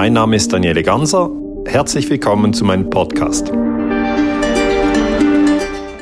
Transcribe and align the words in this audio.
Mein 0.00 0.12
Name 0.12 0.36
ist 0.36 0.52
Daniele 0.52 0.84
Ganser. 0.84 1.28
Herzlich 1.66 2.08
willkommen 2.08 2.54
zu 2.54 2.64
meinem 2.64 2.88
Podcast. 2.88 3.48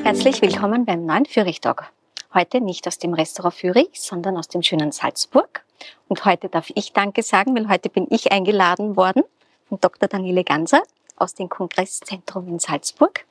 Herzlich 0.04 0.42
willkommen 0.42 0.84
beim 0.84 1.06
neuen 1.06 1.24
Fürich-Talk. 1.24 1.90
Heute 2.34 2.60
nicht 2.60 2.86
aus 2.86 2.98
dem 2.98 3.14
Restaurant 3.14 3.54
Fürich, 3.54 3.88
sondern 3.94 4.36
aus 4.36 4.48
dem 4.48 4.62
schönen 4.62 4.92
Salzburg. 4.92 5.64
Und 6.08 6.26
heute 6.26 6.50
darf 6.50 6.70
ich 6.74 6.92
Danke 6.92 7.22
sagen, 7.22 7.56
weil 7.56 7.70
heute 7.70 7.88
bin 7.88 8.06
ich 8.10 8.32
eingeladen 8.32 8.96
worden 8.96 9.22
von 9.66 9.80
Dr. 9.80 10.10
Daniele 10.10 10.44
Ganser 10.44 10.82
aus 11.16 11.32
dem 11.32 11.48
Kongresszentrum 11.48 12.48
in 12.48 12.58
Salzburg. 12.58 13.24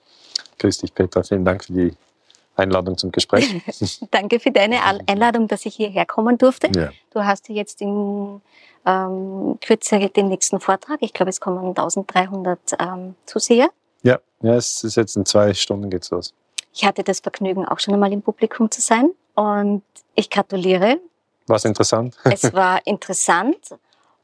Grüß 0.57 0.79
dich, 0.79 0.95
Petra. 0.95 1.21
Vielen 1.21 1.45
Dank 1.45 1.65
für 1.65 1.73
die 1.73 1.93
Einladung 2.55 2.97
zum 2.97 3.11
Gespräch. 3.11 3.61
Danke 4.09 4.39
für 4.39 4.49
deine 4.49 4.79
Einladung, 5.05 5.47
dass 5.47 5.67
ich 5.67 5.75
hierher 5.75 6.07
kommen 6.07 6.39
durfte. 6.39 6.71
Ja. 6.75 6.89
Du 7.13 7.23
hast 7.23 7.49
ja 7.49 7.55
jetzt 7.55 7.81
in 7.81 8.41
ähm, 8.85 9.57
Kürze 9.61 10.09
den 10.09 10.27
nächsten 10.27 10.59
Vortrag. 10.59 10.97
Ich 11.01 11.13
glaube, 11.13 11.29
es 11.29 11.39
kommen 11.39 11.57
1300 11.69 12.59
ähm, 12.79 13.15
Zuseher. 13.25 13.69
Ja, 14.03 14.19
ja, 14.41 14.55
es 14.55 14.83
ist 14.83 14.95
jetzt 14.95 15.15
in 15.15 15.25
zwei 15.25 15.53
Stunden 15.53 15.89
geht's 15.89 16.11
los. 16.11 16.33
Ich 16.73 16.85
hatte 16.85 17.03
das 17.03 17.19
Vergnügen, 17.19 17.65
auch 17.65 17.79
schon 17.79 17.93
einmal 17.93 18.13
im 18.13 18.21
Publikum 18.21 18.69
zu 18.69 18.81
sein 18.81 19.09
und 19.33 19.83
ich 20.13 20.29
gratuliere. 20.29 20.99
War 21.47 21.55
es 21.55 21.65
interessant? 21.65 22.15
es 22.25 22.53
war 22.53 22.85
interessant 22.85 23.75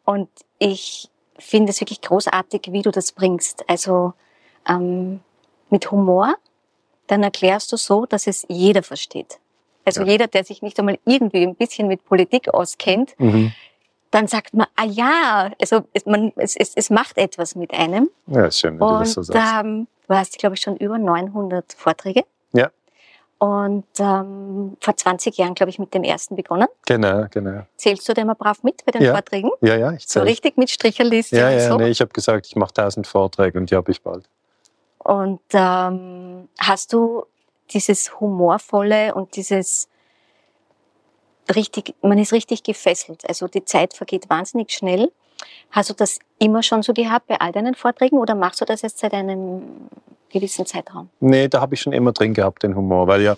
und 0.05 0.29
ich 0.59 1.09
finde 1.37 1.71
es 1.71 1.79
wirklich 1.79 2.01
großartig, 2.01 2.69
wie 2.71 2.81
du 2.81 2.91
das 2.91 3.11
bringst. 3.13 3.67
Also 3.67 4.13
ähm, 4.67 5.21
mit 5.69 5.89
Humor, 5.89 6.35
dann 7.07 7.23
erklärst 7.23 7.71
du 7.71 7.77
so, 7.77 8.05
dass 8.05 8.27
es 8.27 8.45
jeder 8.47 8.83
versteht. 8.83 9.39
Also 9.85 10.01
ja. 10.01 10.07
jeder, 10.07 10.27
der 10.27 10.43
sich 10.43 10.61
nicht 10.61 10.77
einmal 10.77 10.99
irgendwie 11.05 11.43
ein 11.43 11.55
bisschen 11.55 11.87
mit 11.87 12.05
Politik 12.05 12.53
auskennt, 12.53 13.15
mhm 13.17 13.51
dann 14.11 14.27
sagt 14.27 14.53
man, 14.53 14.67
ah 14.75 14.85
ja, 14.85 15.51
also 15.59 15.81
es, 15.93 16.05
man, 16.05 16.33
es, 16.35 16.55
es, 16.55 16.73
es 16.75 16.89
macht 16.89 17.17
etwas 17.17 17.55
mit 17.55 17.73
einem. 17.73 18.09
Ja, 18.27 18.45
ist 18.45 18.59
schön, 18.59 18.79
wenn 18.79 18.87
und, 18.87 18.93
du 18.93 18.99
das 18.99 19.13
so 19.13 19.23
sagst. 19.23 19.65
Ähm, 19.65 19.87
du 20.07 20.15
hast, 20.15 20.37
glaube 20.37 20.55
ich, 20.55 20.61
schon 20.61 20.75
über 20.77 20.97
900 20.97 21.73
Vorträge. 21.73 22.23
Ja. 22.51 22.69
Und 23.39 23.85
ähm, 23.97 24.77
vor 24.79 24.95
20 24.95 25.37
Jahren, 25.37 25.55
glaube 25.55 25.71
ich, 25.71 25.79
mit 25.79 25.93
dem 25.93 26.03
ersten 26.03 26.35
begonnen. 26.35 26.67
Genau, 26.85 27.25
genau. 27.31 27.63
Zählst 27.75 28.07
du 28.07 28.13
da 28.13 28.21
immer 28.21 28.35
brav 28.35 28.61
mit 28.63 28.85
bei 28.85 28.91
den 28.91 29.01
ja. 29.01 29.13
Vorträgen? 29.13 29.49
Ja, 29.61 29.77
ja, 29.77 29.93
ich 29.93 30.07
zähle. 30.07 30.25
So 30.25 30.29
richtig 30.29 30.57
mit 30.57 30.69
Stricherliste 30.69 31.37
Ja, 31.37 31.49
ja, 31.49 31.69
so? 31.69 31.77
nee, 31.77 31.89
ich 31.89 32.01
habe 32.01 32.11
gesagt, 32.11 32.45
ich 32.45 32.55
mache 32.55 32.73
1000 32.77 33.07
Vorträge 33.07 33.57
und 33.57 33.71
die 33.71 33.75
habe 33.75 33.89
ich 33.91 34.01
bald. 34.01 34.25
Und 34.99 35.41
ähm, 35.53 36.49
hast 36.59 36.93
du 36.93 37.25
dieses 37.71 38.19
humorvolle 38.19 39.15
und 39.15 39.35
dieses 39.35 39.87
richtig, 41.51 41.93
man 42.01 42.17
ist 42.17 42.33
richtig 42.33 42.63
gefesselt. 42.63 43.27
Also 43.27 43.47
die 43.47 43.65
Zeit 43.65 43.93
vergeht 43.93 44.29
wahnsinnig 44.29 44.71
schnell. 44.71 45.11
Hast 45.71 45.89
du 45.89 45.93
das 45.93 46.19
immer 46.39 46.63
schon 46.63 46.83
so 46.83 46.93
gehabt 46.93 47.27
bei 47.27 47.39
all 47.39 47.51
deinen 47.51 47.75
Vorträgen 47.75 48.17
oder 48.17 48.35
machst 48.35 48.61
du 48.61 48.65
das 48.65 48.81
jetzt 48.81 48.99
seit 48.99 49.13
einem 49.13 49.61
gewissen 50.29 50.65
Zeitraum? 50.65 51.09
Nee, 51.19 51.47
da 51.47 51.61
habe 51.61 51.75
ich 51.75 51.81
schon 51.81 51.93
immer 51.93 52.11
drin 52.11 52.33
gehabt, 52.33 52.63
den 52.63 52.75
Humor, 52.75 53.07
weil 53.07 53.21
ja, 53.21 53.37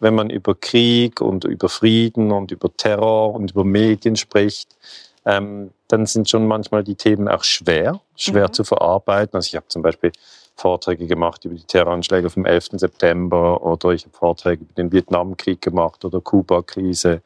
wenn 0.00 0.14
man 0.14 0.30
über 0.30 0.54
Krieg 0.54 1.20
und 1.20 1.44
über 1.44 1.68
Frieden 1.68 2.32
und 2.32 2.50
über 2.50 2.74
Terror 2.76 3.34
und 3.34 3.52
über 3.52 3.64
Medien 3.64 4.16
spricht, 4.16 4.76
ähm, 5.24 5.70
dann 5.88 6.06
sind 6.06 6.28
schon 6.28 6.46
manchmal 6.46 6.82
die 6.82 6.96
Themen 6.96 7.28
auch 7.28 7.44
schwer, 7.44 8.00
schwer 8.16 8.48
mhm. 8.48 8.52
zu 8.52 8.64
verarbeiten. 8.64 9.36
Also 9.36 9.46
ich 9.46 9.56
habe 9.56 9.68
zum 9.68 9.82
Beispiel 9.82 10.10
Vorträge 10.56 11.06
gemacht 11.06 11.44
über 11.44 11.54
die 11.54 11.64
Terroranschläge 11.64 12.30
vom 12.30 12.44
11. 12.44 12.70
September 12.72 13.62
oder 13.62 13.90
ich 13.90 14.04
habe 14.04 14.16
Vorträge 14.16 14.62
über 14.62 14.74
den 14.74 14.92
Vietnamkrieg 14.92 15.60
gemacht 15.60 16.04
oder 16.04 16.20
Kuba-Krise 16.20 17.22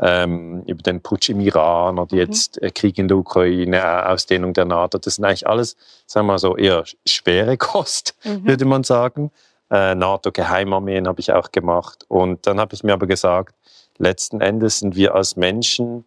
ähm, 0.00 0.62
über 0.66 0.82
den 0.82 1.02
Putsch 1.02 1.28
im 1.28 1.40
Iran 1.40 1.98
oder 1.98 2.14
mhm. 2.14 2.20
jetzt 2.20 2.60
äh, 2.62 2.70
Krieg 2.70 2.98
in 2.98 3.08
der 3.08 3.18
Ukraine, 3.18 3.76
äh, 3.76 4.12
Ausdehnung 4.12 4.54
der 4.54 4.64
NATO. 4.64 4.98
Das 4.98 5.16
sind 5.16 5.24
eigentlich 5.24 5.46
alles, 5.46 5.76
sagen 6.06 6.26
wir 6.26 6.32
mal 6.32 6.38
so, 6.38 6.56
eher 6.56 6.84
schwere 7.06 7.56
Kost, 7.58 8.14
mhm. 8.24 8.46
würde 8.46 8.64
man 8.64 8.82
sagen. 8.82 9.30
Äh, 9.70 9.94
NATO-Geheimarmeen 9.94 11.06
habe 11.06 11.20
ich 11.20 11.32
auch 11.32 11.52
gemacht. 11.52 12.04
Und 12.08 12.46
dann 12.46 12.58
habe 12.58 12.74
ich 12.74 12.82
mir 12.82 12.94
aber 12.94 13.06
gesagt, 13.06 13.54
letzten 13.98 14.40
Endes 14.40 14.78
sind 14.78 14.96
wir 14.96 15.14
als 15.14 15.36
Menschen 15.36 16.04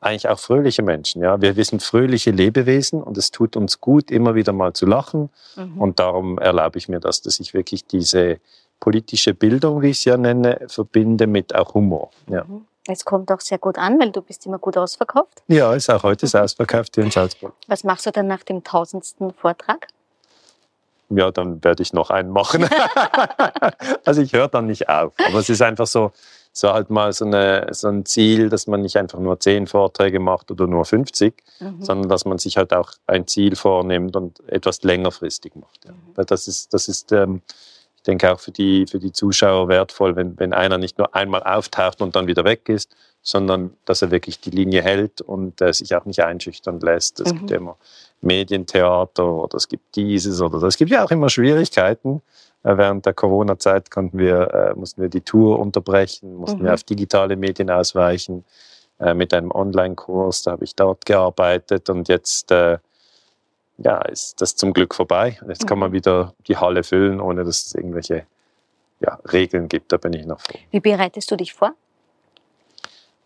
eigentlich 0.00 0.28
auch 0.28 0.38
fröhliche 0.38 0.82
Menschen. 0.82 1.22
Ja? 1.22 1.40
Wir, 1.40 1.56
wir 1.56 1.64
sind 1.64 1.82
fröhliche 1.82 2.30
Lebewesen 2.30 3.02
und 3.02 3.16
es 3.16 3.30
tut 3.30 3.56
uns 3.56 3.80
gut, 3.80 4.10
immer 4.10 4.34
wieder 4.34 4.52
mal 4.52 4.72
zu 4.72 4.86
lachen. 4.86 5.30
Mhm. 5.56 5.80
Und 5.80 5.98
darum 5.98 6.38
erlaube 6.38 6.78
ich 6.78 6.88
mir 6.88 7.00
das, 7.00 7.22
dass 7.22 7.40
ich 7.40 7.54
wirklich 7.54 7.86
diese 7.86 8.38
politische 8.80 9.34
Bildung, 9.34 9.82
wie 9.82 9.90
ich 9.90 10.00
sie 10.00 10.10
ja 10.10 10.16
nenne, 10.16 10.60
verbinde 10.68 11.26
mit 11.26 11.54
auch 11.54 11.74
Humor. 11.74 12.10
Ja. 12.28 12.44
Mhm. 12.44 12.66
Es 12.88 13.04
kommt 13.04 13.32
auch 13.32 13.40
sehr 13.40 13.58
gut 13.58 13.78
an, 13.78 13.98
weil 13.98 14.12
du 14.12 14.22
bist 14.22 14.46
immer 14.46 14.58
gut 14.58 14.76
ausverkauft. 14.76 15.42
Ja, 15.48 15.74
ist 15.74 15.90
auch 15.90 16.04
heute 16.04 16.26
ist 16.26 16.34
mhm. 16.34 16.42
ausverkauft 16.42 16.94
hier 16.94 17.04
in 17.04 17.10
Salzburg. 17.10 17.52
Was 17.66 17.82
machst 17.82 18.06
du 18.06 18.12
dann 18.12 18.28
nach 18.28 18.44
dem 18.44 18.62
tausendsten 18.62 19.32
Vortrag? 19.32 19.88
Ja, 21.08 21.30
dann 21.30 21.62
werde 21.62 21.82
ich 21.82 21.92
noch 21.92 22.10
einen 22.10 22.30
machen. 22.30 22.68
also 24.04 24.20
ich 24.20 24.32
höre 24.32 24.48
dann 24.48 24.66
nicht 24.66 24.88
auf. 24.88 25.14
Aber 25.26 25.38
es 25.38 25.48
ist 25.48 25.62
einfach 25.62 25.86
so, 25.86 26.12
so 26.56 26.72
halt 26.72 26.88
mal 26.88 27.12
so, 27.12 27.26
eine, 27.26 27.66
so 27.72 27.88
ein 27.88 28.06
Ziel, 28.06 28.48
dass 28.48 28.66
man 28.66 28.80
nicht 28.80 28.96
einfach 28.96 29.18
nur 29.18 29.38
zehn 29.38 29.66
Vorträge 29.66 30.20
macht 30.20 30.50
oder 30.50 30.66
nur 30.66 30.86
50, 30.86 31.34
mhm. 31.60 31.82
sondern 31.82 32.08
dass 32.08 32.24
man 32.24 32.38
sich 32.38 32.56
halt 32.56 32.72
auch 32.72 32.92
ein 33.06 33.26
Ziel 33.26 33.56
vornimmt 33.56 34.16
und 34.16 34.40
etwas 34.48 34.82
längerfristig 34.82 35.54
macht. 35.54 35.84
Ja. 35.84 35.92
Mhm. 35.92 36.26
Das 36.26 36.48
ist, 36.48 36.72
das 36.72 36.88
ist 36.88 37.12
ähm, 37.12 37.42
denke 38.06 38.32
auch 38.32 38.40
für 38.40 38.52
die, 38.52 38.86
für 38.86 38.98
die 38.98 39.12
Zuschauer 39.12 39.68
wertvoll, 39.68 40.16
wenn, 40.16 40.38
wenn 40.38 40.54
einer 40.54 40.78
nicht 40.78 40.96
nur 40.96 41.14
einmal 41.14 41.42
auftaucht 41.42 42.00
und 42.00 42.16
dann 42.16 42.26
wieder 42.26 42.44
weg 42.44 42.70
ist, 42.70 42.96
sondern 43.20 43.76
dass 43.84 44.00
er 44.00 44.10
wirklich 44.10 44.40
die 44.40 44.50
Linie 44.50 44.80
hält 44.80 45.20
und 45.20 45.60
äh, 45.60 45.74
sich 45.74 45.94
auch 45.94 46.06
nicht 46.06 46.22
einschüchtern 46.22 46.80
lässt. 46.80 47.20
Es 47.20 47.32
mhm. 47.32 47.38
gibt 47.38 47.50
ja 47.50 47.56
immer 47.58 47.76
Medientheater 48.20 49.26
oder 49.26 49.56
es 49.56 49.68
gibt 49.68 49.94
dieses 49.96 50.40
oder 50.40 50.58
das. 50.60 50.74
Es 50.74 50.76
gibt 50.76 50.90
ja 50.90 51.04
auch 51.04 51.10
immer 51.10 51.28
Schwierigkeiten. 51.28 52.22
Äh, 52.62 52.76
während 52.76 53.06
der 53.06 53.14
Corona-Zeit 53.14 53.90
konnten 53.90 54.18
wir, 54.18 54.52
äh, 54.52 54.74
mussten 54.74 55.02
wir 55.02 55.08
die 55.08 55.20
Tour 55.20 55.58
unterbrechen, 55.58 56.34
mussten 56.36 56.60
mhm. 56.60 56.64
wir 56.64 56.74
auf 56.74 56.82
digitale 56.82 57.36
Medien 57.36 57.70
ausweichen 57.70 58.44
äh, 58.98 59.14
mit 59.14 59.32
einem 59.32 59.50
Online-Kurs. 59.50 60.42
Da 60.42 60.52
habe 60.52 60.64
ich 60.64 60.74
dort 60.74 61.06
gearbeitet 61.06 61.88
und 61.90 62.08
jetzt 62.08 62.50
ja, 63.78 63.98
ist 64.02 64.40
das 64.40 64.56
zum 64.56 64.72
Glück 64.72 64.94
vorbei. 64.94 65.38
Jetzt 65.46 65.66
kann 65.66 65.78
man 65.78 65.90
mhm. 65.90 65.94
wieder 65.94 66.34
die 66.48 66.56
Halle 66.56 66.82
füllen, 66.82 67.20
ohne 67.20 67.44
dass 67.44 67.66
es 67.66 67.74
irgendwelche 67.74 68.26
ja, 69.00 69.18
Regeln 69.30 69.68
gibt. 69.68 69.92
Da 69.92 69.98
bin 69.98 70.14
ich 70.14 70.24
noch 70.24 70.40
froh. 70.40 70.58
Wie 70.70 70.80
bereitest 70.80 71.30
du 71.30 71.36
dich 71.36 71.52
vor? 71.52 71.74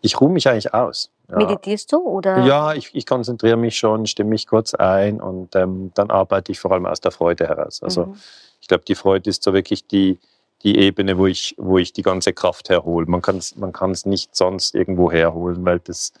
Ich 0.01 0.19
ruhe 0.19 0.29
mich 0.29 0.49
eigentlich 0.49 0.73
aus. 0.73 1.09
Ja. 1.31 1.37
Meditierst 1.37 1.91
du? 1.91 1.97
Oder? 1.97 2.45
Ja, 2.45 2.73
ich, 2.73 2.93
ich 2.93 3.05
konzentriere 3.05 3.57
mich 3.57 3.77
schon, 3.77 4.05
stimme 4.05 4.31
mich 4.31 4.47
kurz 4.47 4.73
ein 4.73 5.21
und 5.21 5.55
ähm, 5.55 5.91
dann 5.95 6.11
arbeite 6.11 6.51
ich 6.51 6.59
vor 6.59 6.71
allem 6.71 6.85
aus 6.85 6.99
der 6.99 7.11
Freude 7.11 7.47
heraus. 7.47 7.81
Also 7.81 8.07
mhm. 8.07 8.15
ich 8.59 8.67
glaube, 8.67 8.83
die 8.85 8.95
Freude 8.95 9.29
ist 9.29 9.43
so 9.43 9.53
wirklich 9.53 9.87
die, 9.87 10.19
die 10.63 10.77
Ebene, 10.77 11.17
wo 11.17 11.27
ich, 11.27 11.55
wo 11.57 11.77
ich 11.77 11.93
die 11.93 12.03
ganze 12.03 12.33
Kraft 12.33 12.69
herhole. 12.69 13.05
Man 13.07 13.21
kann 13.21 13.37
es 13.37 13.55
man 13.55 13.73
nicht 14.05 14.35
sonst 14.35 14.75
irgendwo 14.75 15.11
herholen, 15.11 15.65
weil 15.65 15.79
das, 15.79 16.11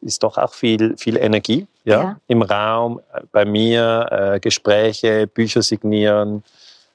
ist 0.00 0.22
doch 0.22 0.38
auch 0.38 0.54
viel, 0.54 0.96
viel 0.96 1.16
Energie 1.16 1.66
ja, 1.84 2.02
ja. 2.02 2.20
im 2.28 2.42
Raum, 2.42 3.00
äh, 3.12 3.22
bei 3.32 3.44
mir, 3.44 4.06
äh, 4.10 4.40
Gespräche, 4.40 5.26
Bücher 5.26 5.62
signieren. 5.62 6.42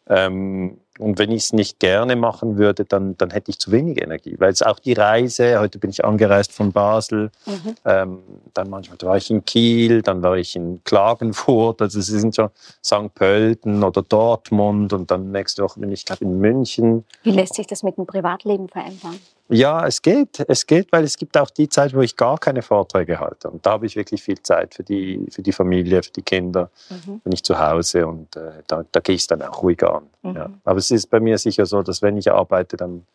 Ähm, 0.07 0.77
und 1.01 1.17
wenn 1.17 1.31
ich 1.31 1.43
es 1.43 1.53
nicht 1.53 1.79
gerne 1.79 2.15
machen 2.15 2.57
würde, 2.57 2.85
dann, 2.85 3.17
dann 3.17 3.31
hätte 3.31 3.51
ich 3.51 3.59
zu 3.59 3.71
wenig 3.71 4.01
Energie. 4.01 4.35
Weil 4.37 4.51
es 4.51 4.61
auch 4.61 4.79
die 4.79 4.93
Reise, 4.93 5.59
heute 5.59 5.79
bin 5.79 5.89
ich 5.89 6.05
angereist 6.05 6.51
von 6.51 6.71
Basel, 6.71 7.31
mhm. 7.45 7.75
ähm, 7.85 8.19
dann 8.53 8.69
manchmal 8.69 8.97
war 9.01 9.17
ich 9.17 9.29
in 9.31 9.43
Kiel, 9.43 10.01
dann 10.01 10.21
war 10.21 10.37
ich 10.37 10.55
in 10.55 10.83
Klagenfurt, 10.83 11.81
also 11.81 11.99
sie 11.99 12.19
sind 12.19 12.35
schon 12.35 12.49
St. 12.83 13.13
Pölten 13.15 13.83
oder 13.83 14.03
Dortmund 14.03 14.93
und 14.93 15.09
dann 15.09 15.31
nächste 15.31 15.63
Woche 15.63 15.79
bin 15.79 15.91
ich, 15.91 16.05
glaube 16.05 16.23
in 16.23 16.37
München. 16.39 17.03
Wie 17.23 17.31
lässt 17.31 17.55
sich 17.55 17.67
das 17.67 17.83
mit 17.83 17.97
dem 17.97 18.05
Privatleben 18.05 18.69
vereinbaren? 18.69 19.19
Ja, 19.53 19.85
es 19.85 20.01
geht. 20.01 20.39
Es 20.47 20.65
geht, 20.65 20.93
weil 20.93 21.03
es 21.03 21.17
gibt 21.17 21.37
auch 21.37 21.49
die 21.49 21.67
Zeit, 21.67 21.93
wo 21.93 21.99
ich 21.99 22.15
gar 22.15 22.37
keine 22.37 22.61
Vorträge 22.61 23.19
halte. 23.19 23.49
Und 23.49 23.65
da 23.65 23.71
habe 23.71 23.85
ich 23.85 23.97
wirklich 23.97 24.23
viel 24.23 24.41
Zeit 24.41 24.73
für 24.73 24.83
die, 24.83 25.25
für 25.29 25.41
die 25.41 25.51
Familie, 25.51 26.01
für 26.03 26.11
die 26.11 26.21
Kinder. 26.21 26.69
Mhm. 26.89 27.19
Bin 27.19 27.33
ich 27.33 27.43
zu 27.43 27.59
Hause 27.59 28.07
und 28.07 28.33
äh, 28.37 28.63
da, 28.67 28.85
da 28.89 28.99
gehe 29.01 29.15
ich 29.15 29.21
es 29.21 29.27
dann 29.27 29.41
auch 29.41 29.61
ruhiger 29.61 29.95
an. 29.95 30.07
Mhm. 30.21 30.35
Ja. 30.35 30.49
Aber 30.63 30.77
es 30.77 30.89
ist 30.89 31.09
bei 31.09 31.19
mir 31.19 31.37
sicher 31.37 31.65
so, 31.65 31.83
dass 31.83 32.01
wenn 32.01 32.15
ich 32.15 32.31
arbeite, 32.31 32.77
dann, 32.77 33.05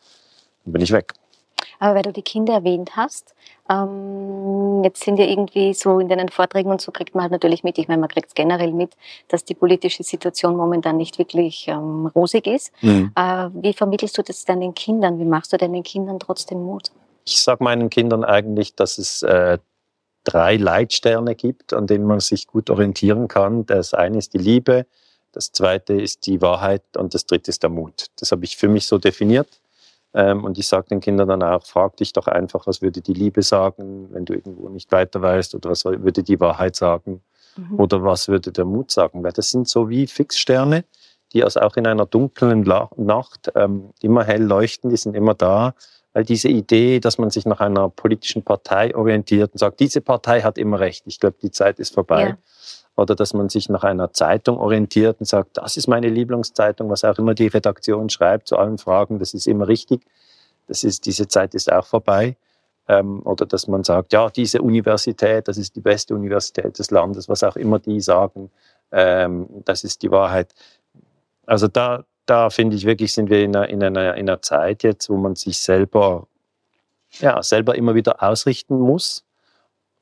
dann 0.63 0.73
bin 0.73 0.81
ich 0.83 0.91
weg. 0.91 1.13
Aber 1.79 1.95
weil 1.95 2.03
du 2.03 2.13
die 2.13 2.21
Kinder 2.21 2.53
erwähnt 2.53 2.95
hast, 2.95 3.33
ähm, 3.69 4.83
jetzt 4.83 5.03
sind 5.03 5.19
ja 5.19 5.25
irgendwie 5.25 5.73
so 5.73 5.99
in 5.99 6.07
deinen 6.07 6.29
Vorträgen 6.29 6.69
und 6.69 6.81
so 6.81 6.91
kriegt 6.91 7.15
man 7.15 7.23
halt 7.23 7.31
natürlich 7.31 7.63
mit, 7.63 7.77
ich 7.77 7.87
meine, 7.87 7.99
man 7.99 8.09
kriegt 8.09 8.29
es 8.29 8.33
generell 8.33 8.71
mit, 8.71 8.95
dass 9.27 9.43
die 9.43 9.55
politische 9.55 10.03
Situation 10.03 10.55
momentan 10.55 10.97
nicht 10.97 11.17
wirklich 11.17 11.67
ähm, 11.67 12.07
rosig 12.07 12.47
ist. 12.47 12.71
Mhm. 12.81 13.11
Äh, 13.15 13.49
wie 13.53 13.73
vermittelst 13.73 14.17
du 14.17 14.21
das 14.21 14.45
deinen 14.45 14.73
Kindern? 14.73 15.19
Wie 15.19 15.25
machst 15.25 15.53
du 15.53 15.57
deinen 15.57 15.83
Kindern 15.83 16.19
trotzdem 16.19 16.63
Mut? 16.63 16.91
Ich 17.25 17.41
sage 17.41 17.63
meinen 17.63 17.89
Kindern 17.89 18.23
eigentlich, 18.23 18.75
dass 18.75 18.97
es 18.97 19.21
äh, 19.23 19.57
drei 20.23 20.57
Leitsterne 20.57 21.35
gibt, 21.35 21.73
an 21.73 21.87
denen 21.87 22.05
man 22.05 22.19
sich 22.19 22.47
gut 22.47 22.69
orientieren 22.69 23.27
kann. 23.27 23.65
Das 23.65 23.93
eine 23.93 24.17
ist 24.17 24.33
die 24.33 24.39
Liebe, 24.39 24.85
das 25.31 25.51
zweite 25.51 25.93
ist 25.93 26.25
die 26.25 26.41
Wahrheit 26.41 26.83
und 26.97 27.13
das 27.13 27.25
dritte 27.25 27.49
ist 27.49 27.63
der 27.63 27.69
Mut. 27.69 28.07
Das 28.19 28.31
habe 28.31 28.43
ich 28.45 28.57
für 28.57 28.67
mich 28.67 28.87
so 28.87 28.97
definiert. 28.97 29.47
Ähm, 30.17 30.43
und 30.43 30.57
ich 30.57 30.67
sage 30.67 30.87
den 30.89 30.99
Kindern 30.99 31.27
dann 31.27 31.43
auch, 31.43 31.63
frag 31.63 31.95
dich 31.97 32.11
doch 32.11 32.25
einfach, 32.25 32.65
was 32.65 32.81
würde 32.81 33.01
die 33.01 33.13
Liebe 33.13 33.43
sagen, 33.43 34.07
wenn 34.11 34.25
du 34.25 34.33
irgendwo 34.33 34.67
nicht 34.67 34.91
weiter 34.91 35.21
weißt 35.21 35.53
oder 35.53 35.69
was 35.69 35.85
würde 35.85 36.23
die 36.23 36.39
Wahrheit 36.39 36.75
sagen. 36.75 37.21
Mhm. 37.55 37.79
Oder 37.79 38.03
was 38.03 38.27
würde 38.27 38.51
der 38.51 38.65
Mut 38.65 38.89
sagen? 38.89 39.23
Weil 39.23 39.31
das 39.31 39.51
sind 39.51 39.69
so 39.69 39.89
wie 39.89 40.07
Fixsterne, 40.07 40.85
die 41.33 41.43
also 41.43 41.59
auch 41.59 41.77
in 41.77 41.85
einer 41.85 42.07
dunklen 42.07 42.61
Nacht 42.61 43.51
ähm, 43.53 43.91
immer 44.01 44.23
hell 44.23 44.41
leuchten, 44.41 44.89
die 44.89 44.97
sind 44.97 45.15
immer 45.15 45.35
da. 45.35 45.75
Weil 46.13 46.23
diese 46.23 46.47
Idee, 46.47 46.99
dass 46.99 47.19
man 47.19 47.29
sich 47.29 47.45
nach 47.45 47.59
einer 47.59 47.89
politischen 47.89 48.41
Partei 48.41 48.95
orientiert 48.95 49.51
und 49.51 49.59
sagt, 49.59 49.79
diese 49.79 50.01
Partei 50.01 50.41
hat 50.41 50.57
immer 50.57 50.79
recht, 50.79 51.03
ich 51.05 51.19
glaube, 51.19 51.37
die 51.39 51.51
Zeit 51.51 51.77
ist 51.77 51.93
vorbei. 51.93 52.29
Ja. 52.29 52.37
Oder 52.97 53.15
dass 53.15 53.33
man 53.33 53.47
sich 53.47 53.69
nach 53.69 53.83
einer 53.83 54.11
Zeitung 54.11 54.57
orientiert 54.57 55.19
und 55.19 55.27
sagt, 55.27 55.57
das 55.57 55.77
ist 55.77 55.87
meine 55.87 56.09
Lieblingszeitung, 56.09 56.89
was 56.89 57.03
auch 57.03 57.17
immer 57.19 57.35
die 57.35 57.47
Redaktion 57.47 58.09
schreibt 58.09 58.47
zu 58.47 58.57
allen 58.57 58.79
Fragen, 58.79 59.19
das 59.19 59.35
ist 59.35 59.47
immer 59.47 59.67
richtig. 59.67 60.01
Das 60.67 60.83
ist, 60.83 61.05
diese 61.05 61.27
Zeit 61.27 61.53
ist 61.53 61.71
auch 61.71 61.85
vorbei. 61.85 62.35
Ähm, 62.87 63.21
oder 63.23 63.45
dass 63.45 63.67
man 63.67 63.83
sagt, 63.83 64.13
ja, 64.13 64.29
diese 64.29 64.61
Universität, 64.61 65.47
das 65.47 65.57
ist 65.57 65.75
die 65.75 65.81
beste 65.81 66.15
Universität 66.15 66.79
des 66.79 66.89
Landes, 66.89 67.29
was 67.29 67.43
auch 67.43 67.55
immer 67.55 67.79
die 67.79 68.01
sagen, 68.01 68.49
ähm, 68.91 69.47
das 69.65 69.83
ist 69.83 70.01
die 70.01 70.09
Wahrheit. 70.09 70.53
Also 71.45 71.67
da, 71.67 72.03
da 72.25 72.49
finde 72.49 72.77
ich 72.77 72.85
wirklich, 72.85 73.13
sind 73.13 73.29
wir 73.29 73.43
in 73.43 73.55
einer, 73.55 73.69
in, 73.69 73.83
einer, 73.83 74.15
in 74.15 74.27
einer 74.27 74.41
Zeit 74.41 74.83
jetzt, 74.83 75.09
wo 75.09 75.17
man 75.17 75.35
sich 75.35 75.59
selber, 75.59 76.27
ja, 77.19 77.43
selber 77.43 77.75
immer 77.75 77.93
wieder 77.93 78.23
ausrichten 78.23 78.79
muss. 78.79 79.26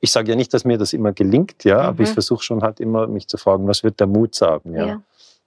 Ich 0.00 0.12
sage 0.12 0.30
ja 0.30 0.36
nicht, 0.36 0.52
dass 0.52 0.64
mir 0.64 0.78
das 0.78 0.92
immer 0.92 1.12
gelingt, 1.12 1.64
ja, 1.64 1.82
mhm. 1.82 1.88
aber 1.88 2.02
ich 2.02 2.10
mhm. 2.10 2.14
versuche 2.14 2.42
schon 2.42 2.62
halt 2.62 2.80
immer, 2.80 3.06
mich 3.06 3.28
zu 3.28 3.38
fragen, 3.38 3.66
was 3.66 3.82
wird 3.82 4.00
der 4.00 4.06
Mut 4.06 4.34
sagen, 4.34 4.74
ja. 4.74 4.86
ja. 4.86 5.02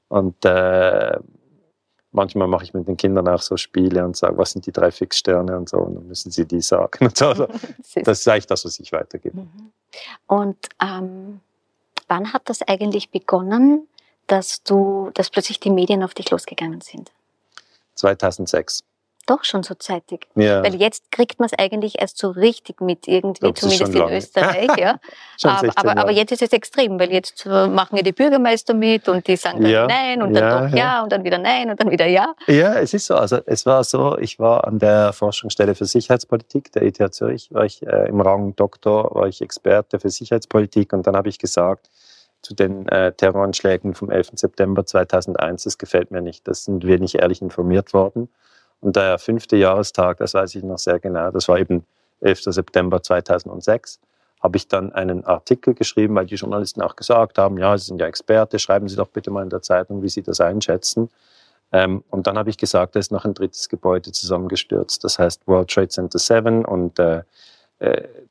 Und 0.07 0.44
äh, 0.44 1.19
manchmal 2.12 2.48
mache 2.48 2.63
ich 2.63 2.74
mit 2.74 2.88
den 2.88 2.98
Kindern 2.98 3.28
auch 3.28 3.42
so 3.42 3.57
Spiele 3.57 4.04
und 4.04 4.18
sage, 4.18 4.38
was 4.38 4.51
sind 4.51 4.66
die 4.66 4.72
drei 4.72 4.92
Fixsterne 4.92 5.56
und 5.56 5.69
so, 5.69 5.78
und 5.78 5.96
dann 5.96 6.07
müssen 6.07 6.31
sie 6.31 6.46
die 6.46 6.62
sagen. 6.62 7.06
Und 7.06 7.18
so. 7.18 7.28
Also, 7.28 7.48
das 8.04 8.19
ist 8.19 8.28
eigentlich 8.28 8.48
das, 8.48 8.66
was 8.66 8.80
ich 8.80 8.92
weitergebe. 8.92 9.42
Mhm. 9.42 9.72
Und 10.28 10.57
ähm, 10.81 11.42
wann 12.07 12.34
hat 12.34 12.50
das 12.50 12.62
eigentlich 12.68 13.12
begonnen, 13.12 13.88
dass 14.28 14.63
du, 14.63 15.12
dass 15.13 15.30
plötzlich 15.30 15.60
die 15.60 15.69
Medien 15.69 16.04
auf 16.04 16.13
dich 16.13 16.30
losgegangen 16.31 16.81
sind? 16.81 17.12
2006. 17.95 18.84
Doch 19.30 19.44
schon 19.44 19.62
so 19.62 19.76
zeitig. 19.76 20.28
Ja. 20.34 20.64
Weil 20.64 20.74
jetzt 20.74 21.12
kriegt 21.12 21.40
man 21.40 21.46
es 21.46 21.60
eigentlich 21.60 22.02
erst 22.02 22.18
so 22.18 22.31
richtig 22.31 22.81
mit, 22.81 23.08
irgendwie, 23.08 23.54
zumindest 23.54 23.94
in 23.94 24.10
Österreich. 24.10 24.76
Ja. 24.76 25.00
aber, 25.44 25.72
aber, 25.76 25.98
aber, 25.98 26.12
jetzt 26.12 26.31
ist 26.31 26.42
es 26.42 26.52
extrem, 26.52 27.00
weil 27.00 27.12
jetzt 27.12 27.46
äh, 27.46 27.68
machen 27.68 27.96
ja 27.96 28.02
die 28.02 28.12
Bürgermeister 28.12 28.74
mit 28.74 29.08
und 29.08 29.28
die 29.28 29.36
sagen 29.36 29.62
dann 29.62 29.72
ja. 29.72 29.86
nein 29.86 30.24
und 30.24 30.34
dann 30.34 30.44
ja, 30.44 30.68
doch 30.68 30.76
ja. 30.76 31.04
und 31.04 31.12
dann 31.12 31.24
wieder 31.24 31.38
nein 31.38 31.70
und 31.70 31.80
dann 31.80 31.92
wieder 31.92 32.08
ja. 32.08 32.34
Ja, 32.48 32.74
es 32.80 32.96
ist 32.96 33.06
so. 33.06 33.14
Also 33.18 33.38
es 33.46 33.68
war 33.68 33.84
so, 33.84 34.18
ich 34.18 34.40
war 34.40 34.66
an 34.66 34.80
der 34.80 35.14
Forschungsstelle 35.14 35.76
für 35.76 35.86
Sicherheitspolitik 35.86 36.72
der 36.72 36.81
ETH 36.81 37.14
Zürich, 37.14 37.54
war 37.54 37.66
ich 37.66 37.86
äh, 37.86 38.10
im 38.10 38.22
Rang 38.22 38.56
Doktor, 38.56 39.14
war 39.14 39.28
ich 39.28 39.44
Experte 39.44 40.00
für 40.00 40.10
Sicherheitspolitik 40.10 40.92
und 40.92 41.06
dann 41.06 41.16
habe 41.16 41.30
ich 41.30 41.38
gesagt, 41.38 41.92
zu 42.42 42.56
den 42.56 42.88
äh, 42.88 43.12
Terroranschlägen 43.12 43.94
vom 43.94 44.10
11. 44.10 44.31
September 44.34 44.88
2001, 44.88 45.66
das 45.66 45.78
gefällt 45.78 46.10
mir 46.10 46.22
nicht. 46.22 46.48
Das 46.48 46.64
sind 46.66 46.84
wir 46.84 46.98
nicht 46.98 47.16
ehrlich 47.16 47.44
informiert 47.44 47.94
worden. 47.94 48.30
Und 48.81 48.96
der 48.96 49.20
fünfte 49.20 49.58
Jahrestag, 49.58 50.18
das 50.18 50.34
weiß 50.34 50.56
ich 50.56 50.64
noch 50.64 50.78
sehr 50.78 51.00
genau, 51.00 51.31
das 51.31 51.48
war 51.48 51.60
eben 51.60 51.86
11. 52.22 52.44
September 52.46 53.02
2006, 53.02 54.00
habe 54.42 54.58
ich 54.58 54.68
dann 54.68 54.94
einen 54.94 55.26
Artikel 55.26 55.74
geschrieben, 55.74 56.16
weil 56.16 56.26
die 56.26 56.36
Journalisten 56.36 56.81
auch 56.81 56.96
gesagt 56.96 57.38
haben, 57.38 57.58
ja, 57.58 57.78
Sie 57.78 57.88
sind 57.88 58.00
ja 58.00 58.08
Experte, 58.08 58.58
schreiben 58.58 58.88
Sie 58.88 58.96
doch 58.96 59.10
bitte 59.10 59.31
mal 59.31 59.44
in 59.44 59.50
der 59.50 59.62
Zeitung, 59.62 60.02
wie 60.02 60.10
Sie 60.10 60.22
das 60.22 60.40
einschätzen. 60.40 61.10
Ähm, 61.72 62.04
und 62.10 62.26
dann 62.26 62.38
habe 62.38 62.50
ich 62.50 62.58
gesagt, 62.58 62.96
da 62.96 63.00
ist 63.00 63.12
noch 63.12 63.26
ein 63.26 63.34
drittes 63.34 63.70
Gebäude 63.70 64.12
zusammengestürzt, 64.12 65.04
das 65.04 65.20
heißt 65.20 65.46
World 65.48 65.70
Trade 65.70 65.90
Center 65.90 66.18
7 66.18 66.66
und 66.66 66.98
äh, 67.00 67.24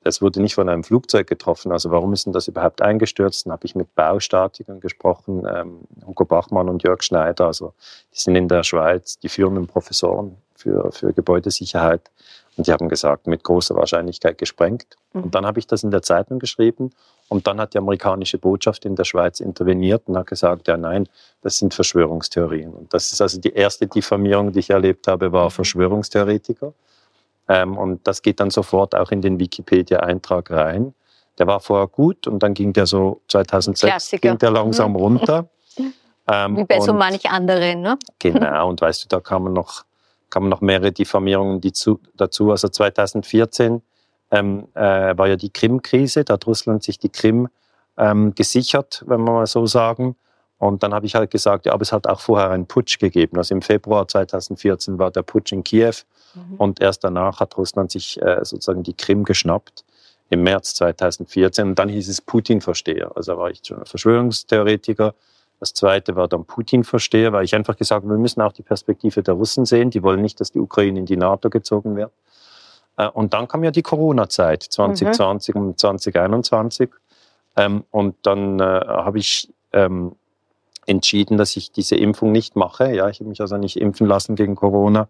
das 0.05 0.21
wurde 0.21 0.43
nicht 0.43 0.55
von 0.55 0.69
einem 0.69 0.85
Flugzeug 0.85 1.27
getroffen. 1.27 1.73
Also 1.73 1.91
warum 1.91 2.13
ist 2.13 2.27
denn 2.27 2.33
das 2.33 2.49
überhaupt 2.49 2.83
eingestürzt? 2.83 3.47
Dann 3.47 3.53
habe 3.53 3.65
ich 3.65 3.75
mit 3.75 3.95
Baustatikern 3.95 4.81
gesprochen, 4.81 5.47
ähm, 5.51 5.81
Hugo 6.07 6.25
Bachmann 6.25 6.69
und 6.69 6.83
Jörg 6.83 7.03
Schneider. 7.03 7.47
Also 7.47 7.73
die 8.15 8.21
sind 8.21 8.37
in 8.37 8.49
der 8.49 8.63
Schweiz 8.63 9.19
die 9.19 9.29
führenden 9.29 9.67
Professoren 9.67 10.37
für, 10.55 10.93
für 10.93 11.13
Gebäudesicherheit. 11.13 12.11
Und 12.59 12.67
die 12.67 12.73
haben 12.73 12.89
gesagt, 12.89 13.27
mit 13.27 13.45
großer 13.45 13.77
Wahrscheinlichkeit 13.77 14.37
gesprengt. 14.37 14.97
Mhm. 15.13 15.25
Und 15.25 15.35
dann 15.35 15.47
habe 15.47 15.61
ich 15.61 15.67
das 15.67 15.85
in 15.85 15.93
der 15.93 16.03
Zeitung 16.03 16.41
geschrieben. 16.41 16.91
Und 17.29 17.47
dann 17.47 17.61
hat 17.61 17.73
die 17.73 17.79
amerikanische 17.79 18.39
Botschaft 18.39 18.85
in 18.85 18.97
der 18.97 19.05
Schweiz 19.05 19.41
interveniert 19.41 20.03
und 20.07 20.17
hat 20.19 20.27
gesagt, 20.27 20.67
ja 20.67 20.77
nein, 20.77 21.09
das 21.43 21.59
sind 21.59 21.73
Verschwörungstheorien. 21.73 22.75
Und 22.75 22.93
das 22.93 23.13
ist 23.13 23.21
also 23.21 23.41
die 23.41 23.53
erste 23.53 23.87
Diffamierung, 23.87 24.53
die 24.53 24.59
ich 24.59 24.71
erlebt 24.71 25.07
habe, 25.07 25.33
war 25.33 25.47
mhm. 25.47 25.51
Verschwörungstheoretiker. 25.51 26.75
Ähm, 27.49 27.77
und 27.77 28.07
das 28.07 28.23
geht 28.23 28.41
dann 28.41 28.51
sofort 28.51 28.95
auch 28.95 29.11
in 29.11 29.23
den 29.23 29.41
Wikipedia-Eintrag 29.41 30.51
rein. 30.51 30.95
Der 31.39 31.47
war 31.47 31.61
vorher 31.61 31.87
gut 31.87 32.27
und 32.27 32.43
dann 32.43 32.55
ging 32.55 32.73
der 32.73 32.87
so 32.87 33.23
2006 33.29 34.11
ging 34.21 34.39
der 34.39 34.51
langsam 34.51 34.93
mhm. 34.93 34.97
runter. 34.97 35.49
Ähm, 36.31 36.59
Wie 36.59 36.65
bei 36.65 36.79
so 36.81 36.93
manch 36.93 37.25
anderen, 37.31 37.81
ne? 37.81 37.99
Genau, 38.19 38.69
und 38.69 38.83
weißt 38.83 39.05
du, 39.05 39.09
da 39.09 39.19
kamen 39.19 39.55
noch, 39.55 39.85
kamen 40.29 40.51
noch 40.51 40.61
mehrere 40.61 40.93
Diffamierungen 40.93 41.63
dazu. 42.17 42.51
Also 42.51 42.69
2014 42.69 43.81
ähm, 44.31 44.69
äh, 44.75 45.17
war 45.17 45.27
ja 45.27 45.37
die 45.37 45.51
Krim-Krise, 45.51 46.25
da 46.25 46.35
hat 46.35 46.47
Russland 46.47 46.83
sich 46.83 46.99
die 46.99 47.09
Krim 47.09 47.49
ähm, 47.97 48.35
gesichert, 48.35 49.05
wenn 49.07 49.23
wir 49.23 49.33
mal 49.33 49.47
so 49.47 49.65
sagen. 49.65 50.17
Und 50.59 50.83
dann 50.83 50.93
habe 50.93 51.07
ich 51.07 51.15
halt 51.15 51.31
gesagt, 51.31 51.67
ja, 51.67 51.73
aber 51.73 51.83
es 51.83 51.93
hat 51.93 52.07
auch 52.07 52.21
vorher 52.21 52.51
einen 52.51 52.67
Putsch 52.67 52.99
gegeben. 52.99 53.39
Also 53.39 53.55
im 53.55 53.63
Februar 53.63 54.07
2014 54.07 54.99
war 54.99 55.11
der 55.11 55.23
Putsch 55.23 55.53
in 55.53 55.65
Kiew 55.65 55.95
mhm. 56.35 56.55
und 56.57 56.81
erst 56.81 57.05
danach 57.05 57.41
hat 57.41 57.57
Russland 57.57 57.91
sich 57.91 58.21
äh, 58.21 58.45
sozusagen 58.45 58.83
die 58.83 58.95
Krim 58.95 59.25
geschnappt 59.25 59.85
im 60.31 60.43
März 60.43 60.75
2014. 60.75 61.69
Und 61.69 61.79
dann 61.79 61.89
hieß 61.89 62.09
es 62.09 62.21
Putin-Versteher. 62.21 63.13
Also 63.15 63.37
war 63.39 63.51
ich 63.51 63.61
schon 63.65 63.85
Verschwörungstheoretiker. 63.85 65.15
Das 65.61 65.75
zweite 65.75 66.15
war 66.15 66.29
dann 66.29 66.45
Putin-Versteher, 66.45 67.33
weil 67.33 67.45
ich 67.45 67.55
einfach 67.55 67.77
gesagt 67.77 68.05
habe, 68.05 68.15
wir 68.15 68.19
müssen 68.19 68.41
auch 68.43 68.53
die 68.53 68.63
Perspektive 68.63 69.23
der 69.23 69.35
Russen 69.35 69.65
sehen. 69.65 69.91
Die 69.91 70.03
wollen 70.03 70.23
nicht, 70.23 70.41
dass 70.41 70.53
die 70.53 70.61
Ukraine 70.61 71.01
in 71.01 71.07
die 71.07 71.17
NATO 71.17 71.51
gezogen 71.51 71.97
wird. 71.97 72.13
Äh, 72.97 73.09
und 73.09 73.35
dann 73.35 73.49
kam 73.49 73.65
ja 73.65 73.71
die 73.71 73.83
Corona-Zeit 73.83 74.63
2020 74.63 75.55
mhm. 75.55 75.61
und 75.61 75.79
2021. 75.79 76.91
Ähm, 77.57 77.85
und 77.91 78.15
dann 78.23 78.61
äh, 78.61 78.63
habe 78.63 79.19
ich 79.19 79.53
ähm, 79.73 80.15
entschieden, 80.87 81.37
dass 81.37 81.57
ich 81.57 81.73
diese 81.73 81.97
Impfung 81.97 82.33
nicht 82.33 82.55
mache. 82.55 82.95
Ja, 82.95 83.09
ich 83.09 83.21
habe 83.21 83.29
mich 83.29 83.41
also 83.41 83.57
nicht 83.57 83.77
impfen 83.77 84.07
lassen 84.07 84.37
gegen 84.37 84.55
Corona. 84.55 85.09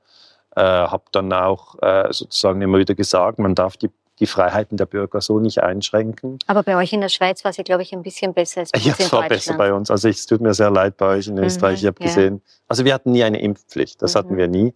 Äh, 0.57 0.61
habe 0.61 1.05
dann 1.13 1.33
auch 1.33 1.81
äh, 1.83 2.13
sozusagen 2.13 2.63
immer 2.63 2.79
wieder 2.79 2.95
gesagt, 2.95 3.39
man 3.39 3.55
darf 3.55 3.77
die, 3.77 3.91
die 4.19 4.27
Freiheiten 4.27 4.77
der 4.77 4.87
Bürger 4.87 5.21
so 5.21 5.39
nicht 5.39 5.63
einschränken. 5.63 6.39
Aber 6.47 6.63
bei 6.63 6.77
euch 6.77 6.93
in 6.93 7.01
der 7.01 7.11
Schweiz 7.11 7.45
war 7.45 7.51
es 7.51 7.59
ja, 7.59 7.65
glaube 7.65 7.83
ich, 7.83 7.93
ein 7.93 8.03
bisschen 8.03 8.35
besser 8.35 8.61
als 8.61 8.73
bei 8.73 8.81
ja, 8.81 8.95
es 8.99 9.13
war 9.13 9.29
besser 9.29 9.55
bei 9.57 9.73
uns. 9.73 9.91
Also 9.91 10.09
es 10.09 10.27
tut 10.27 10.41
mir 10.41 10.55
sehr 10.55 10.71
leid 10.71 10.97
bei 10.97 11.17
euch 11.17 11.29
in 11.29 11.35
mhm, 11.35 11.45
Österreich. 11.45 11.81
Ich 11.81 11.87
habe 11.87 12.01
ja. 12.01 12.07
gesehen, 12.07 12.43
also 12.67 12.85
wir 12.85 12.95
hatten 12.95 13.13
nie 13.13 13.23
eine 13.23 13.41
Impfpflicht. 13.41 14.03
Das 14.03 14.15
mhm. 14.15 14.19
hatten 14.19 14.37
wir 14.37 14.49
nie. 14.49 14.75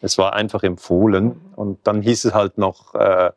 Es 0.00 0.18
war 0.18 0.34
einfach 0.34 0.62
empfohlen. 0.62 1.24
Mhm. 1.24 1.54
Und 1.56 1.86
dann 1.86 2.02
hieß 2.02 2.26
es 2.26 2.34
halt 2.34 2.58
noch, 2.58 2.94
äh, 2.94 3.30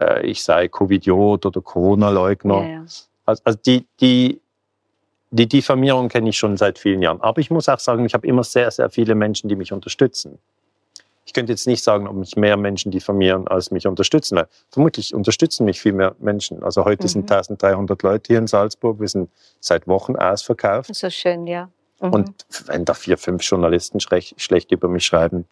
äh 0.00 0.26
ich 0.26 0.42
sei 0.42 0.68
Covidiot 0.68 1.46
oder 1.46 1.60
Corona-Leugner. 1.60 2.68
Ja, 2.68 2.80
also, 3.26 3.42
also 3.44 3.58
die, 3.64 3.86
die 4.00 4.40
die 5.30 5.46
Diffamierung 5.46 6.08
kenne 6.08 6.30
ich 6.30 6.38
schon 6.38 6.56
seit 6.56 6.78
vielen 6.78 7.02
Jahren. 7.02 7.20
Aber 7.20 7.40
ich 7.40 7.50
muss 7.50 7.68
auch 7.68 7.78
sagen, 7.78 8.04
ich 8.04 8.14
habe 8.14 8.26
immer 8.26 8.44
sehr, 8.44 8.70
sehr 8.70 8.90
viele 8.90 9.14
Menschen, 9.14 9.48
die 9.48 9.56
mich 9.56 9.72
unterstützen. 9.72 10.38
Ich 11.28 11.34
könnte 11.34 11.52
jetzt 11.52 11.66
nicht 11.66 11.84
sagen, 11.84 12.08
ob 12.08 12.16
mich 12.16 12.36
mehr 12.36 12.56
Menschen 12.56 12.90
diffamieren, 12.90 13.48
als 13.48 13.70
mich 13.70 13.86
unterstützen. 13.86 14.36
Weil 14.36 14.48
vermutlich 14.70 15.14
unterstützen 15.14 15.66
mich 15.66 15.78
viel 15.78 15.92
mehr 15.92 16.16
Menschen. 16.20 16.62
Also 16.62 16.86
heute 16.86 17.02
mhm. 17.02 17.08
sind 17.08 17.30
1300 17.30 18.02
Leute 18.02 18.28
hier 18.28 18.38
in 18.38 18.46
Salzburg. 18.46 18.98
Wir 18.98 19.08
sind 19.08 19.28
seit 19.60 19.86
Wochen 19.86 20.16
ausverkauft. 20.16 20.94
So 20.94 21.10
schön, 21.10 21.46
ja. 21.46 21.68
Mhm. 22.00 22.12
Und 22.14 22.46
wenn 22.64 22.86
da 22.86 22.94
vier, 22.94 23.18
fünf 23.18 23.42
Journalisten 23.42 24.00
schlecht, 24.00 24.72
über 24.72 24.88
mich 24.88 25.04
schreiben, 25.04 25.44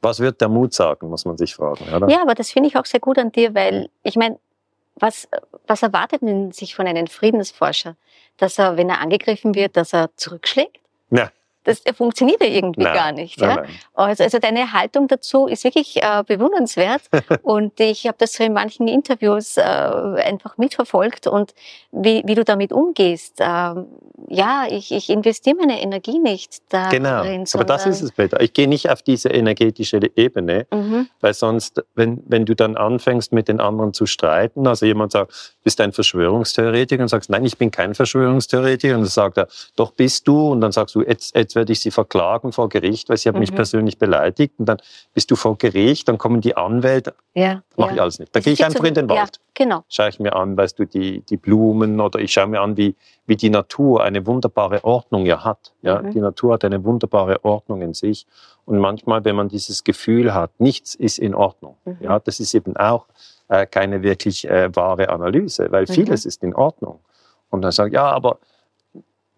was 0.00 0.20
wird 0.20 0.40
der 0.40 0.48
Mut 0.48 0.72
sagen, 0.72 1.08
muss 1.08 1.24
man 1.24 1.36
sich 1.38 1.56
fragen. 1.56 1.92
Oder? 1.92 2.08
Ja, 2.08 2.22
aber 2.22 2.36
das 2.36 2.52
finde 2.52 2.68
ich 2.68 2.76
auch 2.76 2.86
sehr 2.86 3.00
gut 3.00 3.18
an 3.18 3.32
dir, 3.32 3.52
weil 3.52 3.88
ich 4.04 4.14
meine, 4.14 4.38
was, 4.94 5.26
was 5.66 5.82
erwartet 5.82 6.22
denn 6.22 6.52
sich 6.52 6.76
von 6.76 6.86
einem 6.86 7.08
Friedensforscher? 7.08 7.96
Dass 8.36 8.60
er, 8.60 8.76
wenn 8.76 8.90
er 8.90 9.00
angegriffen 9.00 9.56
wird, 9.56 9.76
dass 9.76 9.92
er 9.92 10.10
zurückschlägt? 10.14 10.78
Ja 11.10 11.32
das 11.64 11.82
funktioniert 11.96 12.42
ja 12.42 12.48
irgendwie 12.48 12.82
nein, 12.82 12.94
gar 12.94 13.12
nicht. 13.12 13.40
Nein, 13.40 13.50
ja? 13.50 13.56
Nein. 13.56 13.70
Also, 13.94 14.24
also 14.24 14.38
deine 14.38 14.72
Haltung 14.72 15.08
dazu 15.08 15.46
ist 15.46 15.64
wirklich 15.64 16.02
äh, 16.02 16.22
bewundernswert 16.26 17.02
und 17.42 17.78
ich 17.80 18.06
habe 18.06 18.16
das 18.18 18.34
so 18.34 18.44
in 18.44 18.52
manchen 18.52 18.86
Interviews 18.86 19.56
äh, 19.56 19.60
einfach 19.62 20.58
mitverfolgt 20.58 21.26
und 21.26 21.54
wie, 21.90 22.22
wie 22.26 22.34
du 22.34 22.44
damit 22.44 22.72
umgehst. 22.72 23.38
Ähm, 23.40 23.86
ja, 24.28 24.66
ich, 24.68 24.92
ich 24.92 25.10
investiere 25.10 25.56
meine 25.56 25.80
Energie 25.80 26.18
nicht 26.18 26.62
da. 26.68 26.88
Genau, 26.88 27.22
aber 27.54 27.64
das 27.64 27.86
ist 27.86 28.02
es, 28.02 28.12
Peter. 28.12 28.40
Ich 28.40 28.52
gehe 28.52 28.68
nicht 28.68 28.90
auf 28.90 29.02
diese 29.02 29.28
energetische 29.28 30.00
Ebene, 30.16 30.66
mhm. 30.72 31.08
weil 31.20 31.34
sonst, 31.34 31.82
wenn, 31.94 32.22
wenn 32.26 32.44
du 32.44 32.54
dann 32.54 32.76
anfängst 32.76 33.32
mit 33.32 33.48
den 33.48 33.60
anderen 33.60 33.92
zu 33.92 34.06
streiten, 34.06 34.66
also 34.66 34.86
jemand 34.86 35.12
sagt, 35.12 35.54
bist 35.62 35.80
ein 35.80 35.92
Verschwörungstheoretiker 35.92 37.02
und 37.02 37.08
sagst, 37.08 37.30
nein, 37.30 37.44
ich 37.44 37.58
bin 37.58 37.70
kein 37.70 37.94
Verschwörungstheoretiker 37.94 38.94
und 38.94 39.02
dann 39.02 39.10
sagt 39.10 39.38
er, 39.38 39.48
doch 39.76 39.92
bist 39.92 40.28
du 40.28 40.52
und 40.52 40.60
dann 40.60 40.72
sagst 40.72 40.94
du, 40.94 41.02
jetzt, 41.02 41.34
jetzt 41.34 41.53
jetzt 41.54 41.56
werde 41.56 41.72
ich 41.72 41.80
sie 41.80 41.90
verklagen 41.90 42.52
vor 42.52 42.68
Gericht, 42.68 43.08
weil 43.08 43.16
sie 43.16 43.28
hat 43.28 43.36
mich 43.38 43.50
Mhm. 43.52 43.56
persönlich 43.56 43.98
beleidigt. 43.98 44.54
Und 44.58 44.66
dann 44.66 44.78
bist 45.14 45.30
du 45.30 45.36
vor 45.36 45.56
Gericht, 45.56 46.08
dann 46.08 46.18
kommen 46.18 46.40
die 46.40 46.56
Anwälte, 46.56 47.14
Ja. 47.34 47.62
mache 47.76 47.90
ja. 47.90 47.94
ich 47.94 48.00
alles 48.02 48.18
nicht. 48.18 48.34
Da 48.34 48.40
Das 48.40 48.44
gehe 48.44 48.52
ich 48.54 48.64
einfach 48.64 48.80
so- 48.80 48.86
in 48.86 48.94
den 48.94 49.08
Ja, 49.08 49.16
Wald. 49.22 49.40
genau. 49.54 49.84
Schaue 49.88 50.08
ich 50.08 50.18
mir 50.20 50.34
an, 50.34 50.56
weißt 50.56 50.78
du, 50.78 50.84
die, 50.86 51.20
die 51.20 51.36
Blumen 51.36 52.00
oder 52.00 52.18
ich 52.18 52.32
schaue 52.32 52.48
mir 52.48 52.60
an, 52.60 52.76
wie, 52.76 52.94
wie 53.26 53.36
die 53.36 53.50
Natur 53.50 54.02
eine 54.02 54.26
wunderbare 54.26 54.82
Ordnung 54.84 55.26
ja 55.26 55.44
hat. 55.44 55.72
Ja? 55.82 56.02
Mhm. 56.02 56.10
Die 56.12 56.20
Natur 56.20 56.54
hat 56.54 56.64
eine 56.64 56.82
wunderbare 56.84 57.44
Ordnung 57.44 57.82
in 57.82 57.94
sich. 57.94 58.26
Und 58.66 58.78
manchmal, 58.78 59.24
wenn 59.24 59.36
man 59.36 59.48
dieses 59.48 59.84
Gefühl 59.84 60.34
hat, 60.34 60.50
nichts 60.58 60.94
ist 60.94 61.18
in 61.18 61.34
Ordnung, 61.34 61.76
Mhm. 61.84 61.98
ja, 62.00 62.18
das 62.18 62.40
ist 62.40 62.54
eben 62.54 62.76
auch 62.76 63.06
äh, 63.48 63.66
keine 63.66 64.02
wirklich 64.02 64.48
äh, 64.48 64.74
wahre 64.74 65.10
Analyse, 65.10 65.70
weil 65.70 65.82
Mhm. 65.82 65.92
vieles 65.92 66.24
ist 66.24 66.42
in 66.42 66.54
Ordnung. 66.54 67.00
Und 67.50 67.60
dann 67.60 67.72
sagt, 67.72 67.92
ja, 67.92 68.10
aber 68.10 68.38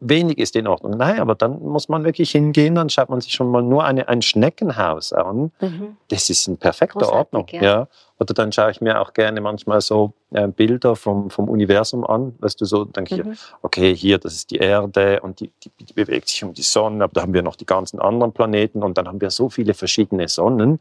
wenig 0.01 0.39
ist 0.39 0.55
in 0.57 0.67
Ordnung. 0.67 0.97
Nein, 0.99 1.21
aber 1.21 1.35
dann 1.35 1.61
muss 1.63 1.89
man 1.89 2.05
wirklich 2.05 2.31
hingehen, 2.33 2.75
dann 2.75 2.91
schaut 2.91 3.09
man 3.09 3.21
sich 3.21 3.33
schon 3.33 3.51
mal 3.51 3.63
nur 3.63 3.85
eine, 3.85 4.09
ein 4.09 4.21
Schneckenhaus 4.23 5.13
an. 5.13 5.53
Mhm. 5.61 5.97
Das 6.09 6.29
ist 6.29 6.47
in 6.49 6.59
perfekter 6.59 6.99
Großartig, 7.01 7.19
Ordnung. 7.35 7.47
ja. 7.53 7.63
Ja. 7.63 7.89
Oder 8.19 8.33
dann 8.33 8.51
schaue 8.51 8.71
ich 8.71 8.81
mir 8.81 9.01
auch 9.01 9.13
gerne 9.13 9.41
manchmal 9.43 9.81
so 9.83 10.13
äh, 10.33 10.49
Bilder 10.49 10.97
vom, 10.97 11.29
vom 11.29 11.49
Universum 11.49 12.05
an. 12.07 12.35
Weißt 12.41 12.59
du, 12.61 12.65
so 12.65 12.85
denke 12.85 13.15
ich, 13.15 13.25
Mhm. 13.25 13.37
okay, 13.63 13.95
hier, 13.95 14.19
das 14.19 14.35
ist 14.35 14.51
die 14.51 14.57
Erde 14.57 15.21
und 15.21 15.41
die, 15.41 15.51
die, 15.65 15.71
die 15.85 15.93
bewegt 15.93 16.29
sich 16.29 16.43
um 16.45 16.55
die 16.55 16.63
Sonne, 16.63 17.05
aber 17.05 17.13
da 17.15 17.23
haben 17.23 17.35
wir 17.35 17.43
noch 17.43 17.57
die 17.57 17.67
ganzen 17.67 18.01
anderen 18.01 18.33
Planeten 18.33 18.83
und 18.83 18.97
dann 18.97 19.07
haben 19.09 19.21
wir 19.21 19.31
so 19.31 19.49
viele 19.51 19.75
verschiedene 19.75 20.29
Sonnen. 20.29 20.79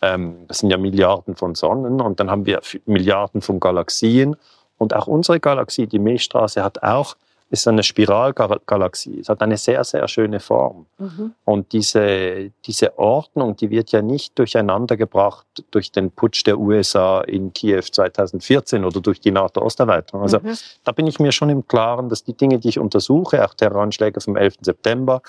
Ähm, 0.00 0.46
das 0.46 0.58
sind 0.60 0.70
ja 0.70 0.78
Milliarden 0.78 1.36
von 1.36 1.54
Sonnen 1.54 2.00
und 2.00 2.20
dann 2.20 2.30
haben 2.30 2.46
wir 2.46 2.60
Milliarden 2.86 3.42
von 3.42 3.60
Galaxien 3.60 4.36
und 4.78 4.94
auch 4.94 5.06
unsere 5.08 5.40
Galaxie, 5.40 5.86
die 5.86 5.98
Milchstraße, 5.98 6.62
hat 6.62 6.82
auch, 6.82 7.16
ist 7.50 7.66
eine 7.66 7.82
Spiralgalaxie. 7.82 9.20
Es 9.20 9.28
hat 9.28 9.40
eine 9.40 9.56
sehr, 9.56 9.82
sehr 9.82 10.06
schöne 10.06 10.38
Form. 10.38 10.86
Mhm. 10.98 11.34
Und 11.44 11.72
diese, 11.72 12.50
diese 12.66 12.98
Ordnung, 12.98 13.56
die 13.56 13.70
wird 13.70 13.90
ja 13.90 14.02
nicht 14.02 14.38
durcheinander 14.38 14.98
gebracht 14.98 15.46
durch 15.70 15.90
den 15.90 16.10
Putsch 16.10 16.44
der 16.44 16.58
USA 16.58 17.22
in 17.22 17.52
Kiew 17.54 17.80
2014 17.80 18.84
oder 18.84 19.00
durch 19.00 19.20
die 19.20 19.30
NATO-Osterweiterung. 19.30 20.22
Also 20.22 20.40
Mhm. 20.40 20.54
da 20.84 20.92
bin 20.92 21.06
ich 21.06 21.18
mir 21.20 21.32
schon 21.32 21.48
im 21.48 21.66
Klaren, 21.66 22.10
dass 22.10 22.22
die 22.22 22.34
Dinge, 22.34 22.58
die 22.58 22.68
ich 22.68 22.78
untersuche, 22.78 23.42
auch 23.44 23.54
Terroranschläge 23.54 24.20
vom 24.20 24.36
11. 24.36 24.56
September, 24.60 25.22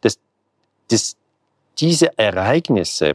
dass, 0.00 0.20
dass 0.90 1.16
diese 1.78 2.16
Ereignisse 2.16 3.14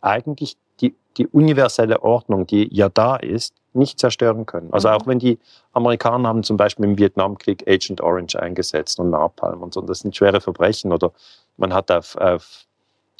eigentlich 0.00 0.56
die, 0.80 0.96
die 1.16 1.28
universelle 1.28 2.02
Ordnung, 2.02 2.44
die 2.44 2.68
ja 2.74 2.88
da 2.88 3.14
ist, 3.14 3.54
nicht 3.74 3.98
zerstören 3.98 4.46
können. 4.46 4.72
Also 4.72 4.88
Mhm. 4.88 4.94
auch 4.94 5.06
wenn 5.06 5.18
die 5.18 5.38
Amerikaner 5.72 6.28
haben 6.28 6.42
zum 6.42 6.56
Beispiel 6.56 6.84
im 6.84 6.98
Vietnamkrieg 6.98 7.64
Agent 7.68 8.00
Orange 8.00 8.36
eingesetzt 8.40 8.98
und 9.00 9.10
Napalm 9.10 9.62
und 9.62 9.72
so, 9.74 9.80
das 9.80 10.00
sind 10.00 10.14
schwere 10.16 10.40
Verbrechen. 10.40 10.92
Oder 10.92 11.12
man 11.56 11.72
hat 11.72 11.90
auf, 11.90 12.16
auf, 12.16 12.64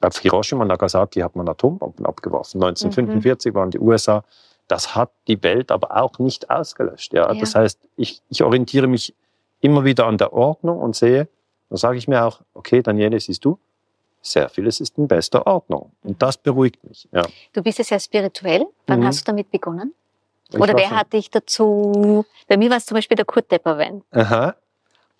auf 0.00 0.18
Hiroshima 0.18 0.62
und 0.62 0.68
Nagasaki 0.68 1.20
hat 1.20 1.36
man 1.36 1.48
Atombomben 1.48 2.04
abgeworfen. 2.06 2.62
1945 2.62 3.54
waren 3.54 3.70
die 3.70 3.78
USA. 3.78 4.24
Das 4.68 4.94
hat 4.94 5.10
die 5.26 5.42
Welt 5.42 5.70
aber 5.70 5.96
auch 5.96 6.18
nicht 6.18 6.48
ausgelöscht. 6.50 7.12
Ja? 7.14 7.32
Ja. 7.32 7.40
Das 7.40 7.54
heißt, 7.54 7.78
ich, 7.96 8.22
ich 8.28 8.42
orientiere 8.42 8.86
mich 8.86 9.14
immer 9.60 9.84
wieder 9.84 10.06
an 10.06 10.18
der 10.18 10.32
Ordnung 10.32 10.78
und 10.80 10.96
sehe, 10.96 11.28
dann 11.68 11.76
sage 11.78 11.96
ich 11.98 12.08
mir 12.08 12.24
auch, 12.24 12.40
okay, 12.54 12.82
Daniele, 12.82 13.18
siehst 13.20 13.44
du, 13.44 13.58
sehr 14.20 14.48
vieles 14.48 14.80
ist 14.80 14.98
in 14.98 15.08
bester 15.08 15.46
Ordnung. 15.46 15.90
Und 16.04 16.20
das 16.22 16.36
beruhigt 16.36 16.82
mich. 16.84 17.08
Ja. 17.12 17.22
Du 17.52 17.62
bist 17.62 17.78
ja 17.78 17.84
sehr 17.84 17.98
spirituell. 17.98 18.66
Wann 18.86 19.00
Mhm. 19.00 19.06
hast 19.06 19.20
du 19.22 19.24
damit 19.32 19.50
begonnen? 19.50 19.94
Oder 20.54 20.74
wer 20.76 20.90
hat 20.90 21.12
dich 21.12 21.30
dazu? 21.30 22.24
Bei 22.48 22.56
mir 22.56 22.70
war 22.70 22.76
es 22.76 22.86
zum 22.86 22.96
Beispiel 22.96 23.16
der 23.16 23.24
Kurt 23.24 23.50
Depperwein. 23.50 24.02
Aha. 24.10 24.54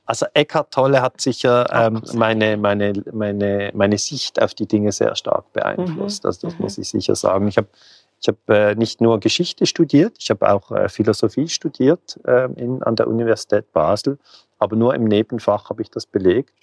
Also 0.04 0.26
Eckhart 0.34 0.72
Tolle 0.72 1.00
hat 1.00 1.20
sicher 1.20 1.66
ähm, 1.72 2.02
meine, 2.14 2.56
meine, 2.56 2.92
meine, 3.12 3.70
meine 3.72 3.98
Sicht 3.98 4.42
auf 4.42 4.52
die 4.52 4.66
Dinge 4.66 4.90
sehr 4.90 5.14
stark 5.14 5.52
beeinflusst. 5.52 6.24
Mhm, 6.24 6.28
Also 6.28 6.46
das 6.48 6.58
mhm. 6.58 6.62
muss 6.64 6.78
ich 6.78 6.88
sicher 6.88 7.14
sagen. 7.14 7.46
Ich 7.48 7.56
habe 7.56 7.68
ich 8.20 8.28
hab, 8.28 8.50
äh, 8.50 8.74
nicht 8.76 9.00
nur 9.00 9.18
Geschichte 9.18 9.66
studiert, 9.66 10.14
ich 10.18 10.30
habe 10.30 10.52
auch 10.52 10.70
äh, 10.70 10.88
Philosophie 10.88 11.48
studiert 11.48 12.20
äh, 12.24 12.44
in, 12.52 12.82
an 12.82 12.94
der 12.94 13.08
Universität 13.08 13.72
Basel, 13.72 14.18
aber 14.58 14.76
nur 14.76 14.94
im 14.94 15.04
Nebenfach 15.04 15.70
habe 15.70 15.82
ich 15.82 15.90
das 15.90 16.06
belegt. 16.06 16.54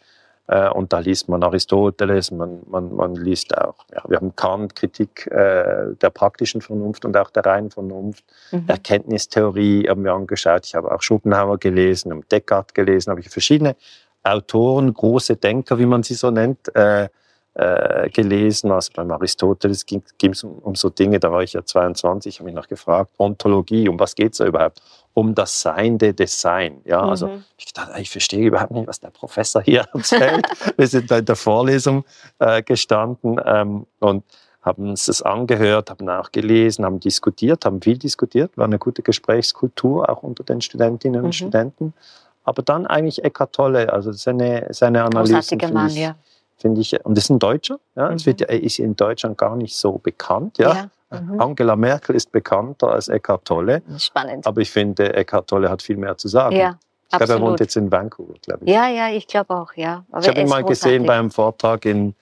Äh, 0.50 0.70
und 0.70 0.92
da 0.92 1.00
liest 1.00 1.30
man 1.30 1.44
Aristoteles, 1.44 2.32
man, 2.32 2.62
man, 2.68 2.96
man 2.96 3.16
liest 3.16 3.56
auch, 3.56 3.76
ja, 3.94 4.02
wir 4.08 4.18
haben 4.18 4.36
Kant, 4.36 4.76
Kritik 4.76 5.28
äh, 5.28 5.94
der 6.02 6.10
praktischen 6.10 6.62
Vernunft 6.62 7.06
und 7.06 7.16
auch 7.16 7.30
der 7.30 7.46
reinen 7.46 7.70
Vernunft. 7.70 8.24
Mhm. 8.52 8.64
Erkenntnistheorie 8.68 9.88
haben 9.88 10.04
wir 10.04 10.14
angeschaut. 10.14 10.66
Ich 10.66 10.74
habe 10.74 10.92
auch 10.92 11.04
Schopenhauer 11.04 11.60
gelesen, 11.60 12.12
habe 12.12 12.24
Descartes 12.32 12.74
gelesen, 12.74 13.12
habe 13.12 13.22
ich 13.22 13.30
verschiedene 13.30 13.76
Autoren, 14.24 14.92
große 14.92 15.36
Denker, 15.36 15.78
wie 15.78 15.86
man 15.86 16.02
sie 16.02 16.16
so 16.16 16.32
nennt, 16.32 16.76
äh, 16.76 17.10
äh, 17.54 18.10
gelesen. 18.10 18.72
Also 18.72 18.92
beim 18.96 19.12
Aristoteles 19.12 19.86
ging 19.86 20.02
es 20.20 20.44
um, 20.44 20.58
um 20.60 20.74
so 20.74 20.90
Dinge, 20.90 21.20
da 21.20 21.32
war 21.32 21.44
ich 21.44 21.54
ja 21.54 21.64
22, 21.64 22.40
habe 22.40 22.46
mich 22.46 22.56
noch 22.56 22.68
gefragt, 22.68 23.12
Ontologie, 23.18 23.88
um 23.88 24.00
was 24.00 24.16
geht 24.16 24.32
es 24.32 24.40
da 24.40 24.46
überhaupt? 24.46 24.82
Um 25.14 25.36
das 25.36 25.62
Seiende 25.62 26.14
des 26.14 26.40
Sein. 26.40 26.82
Ja, 26.86 27.02
also 27.02 27.28
Mhm. 27.28 27.44
ich 27.58 27.74
dachte, 27.74 28.00
ich 28.00 28.10
verstehe 28.10 28.46
überhaupt 28.48 28.72
nicht, 28.72 28.88
was 28.88 29.00
der 29.00 29.10
Professor 29.10 29.62
hier 29.62 29.86
erzählt. 29.94 30.48
Wir 30.78 30.88
sind 30.88 31.10
da 31.12 31.18
in 31.18 31.26
der 31.26 31.36
Vorlesung 31.36 32.06
äh, 32.40 32.62
gestanden 32.64 33.40
ähm, 33.44 33.86
und 34.00 34.24
haben 34.62 34.90
uns 34.90 35.06
das 35.08 35.22
angehört, 35.22 35.90
haben 35.90 36.08
auch 36.10 36.32
gelesen, 36.32 36.86
haben 36.86 37.00
diskutiert, 37.00 37.66
haben 37.66 37.82
viel 37.82 37.98
diskutiert, 37.98 38.58
war 38.58 38.66
eine 38.66 38.78
gute 38.78 39.02
Gesprächskultur 39.02 40.10
auch 40.10 40.22
unter 40.24 40.44
den 40.44 40.62
Studentinnen 40.62 41.22
und 41.22 41.28
Mhm. 41.28 41.34
Studenten. 41.34 41.94
Aber 42.44 42.62
dann 42.62 42.88
eigentlich 42.88 43.24
Eckart 43.24 43.54
Tolle, 43.54 43.92
also 43.92 44.12
seine, 44.12 44.68
seine 44.72 45.04
Analysen 45.04 45.58
Großartiger 45.60 45.74
Mann, 45.74 45.96
ja. 45.96 46.16
Finde 46.60 46.82
ich, 46.82 46.94
und 47.06 47.16
das 47.18 47.26
ist 47.26 47.30
ein 47.32 47.40
Deutscher, 47.40 47.80
ja, 47.96 48.12
es 48.12 48.24
Mhm. 48.24 48.26
wird, 48.28 48.42
ja- 48.42 48.48
ist 48.48 48.80
in 48.80 48.96
Deutschland 48.96 49.38
gar 49.38 49.56
nicht 49.56 49.76
so 49.76 49.94
bekannt, 49.94 50.58
ja. 50.58 50.90
Mhm. 51.12 51.42
Angela 51.42 51.76
Merkel 51.76 52.16
ist 52.16 52.32
bekannter 52.32 52.90
als 52.92 53.08
Eckart 53.08 53.46
Tolle, 53.46 53.82
Spannend. 53.98 54.46
aber 54.46 54.62
ich 54.62 54.70
finde, 54.70 55.14
Eckart 55.16 55.48
Tolle 55.50 55.70
hat 55.70 55.82
viel 55.82 55.98
mehr 55.98 56.16
zu 56.18 56.28
sagen. 56.28 56.56
Ja, 56.56 56.78
ich 57.12 57.18
glaube, 57.18 57.34
er 57.34 57.42
wohnt 57.42 57.60
jetzt 57.60 57.76
in 57.78 57.92
Vancouver, 57.92 58.34
glaube 58.44 58.66
ich. 58.66 58.72
Ja, 58.72 58.88
ja, 58.90 59.10
ich 59.10 59.26
glaube 59.26 59.56
auch, 59.56 59.74
ja. 59.74 60.06
Aber 60.12 60.22
Ich 60.22 60.28
habe 60.28 60.40
ihn 60.42 60.48
mal 60.50 60.64
gesehen 60.64 61.04
großartig. 61.04 61.08
bei 61.08 61.14
einem 61.18 61.32
Vortrag 61.32 61.86
in, 61.86 62.14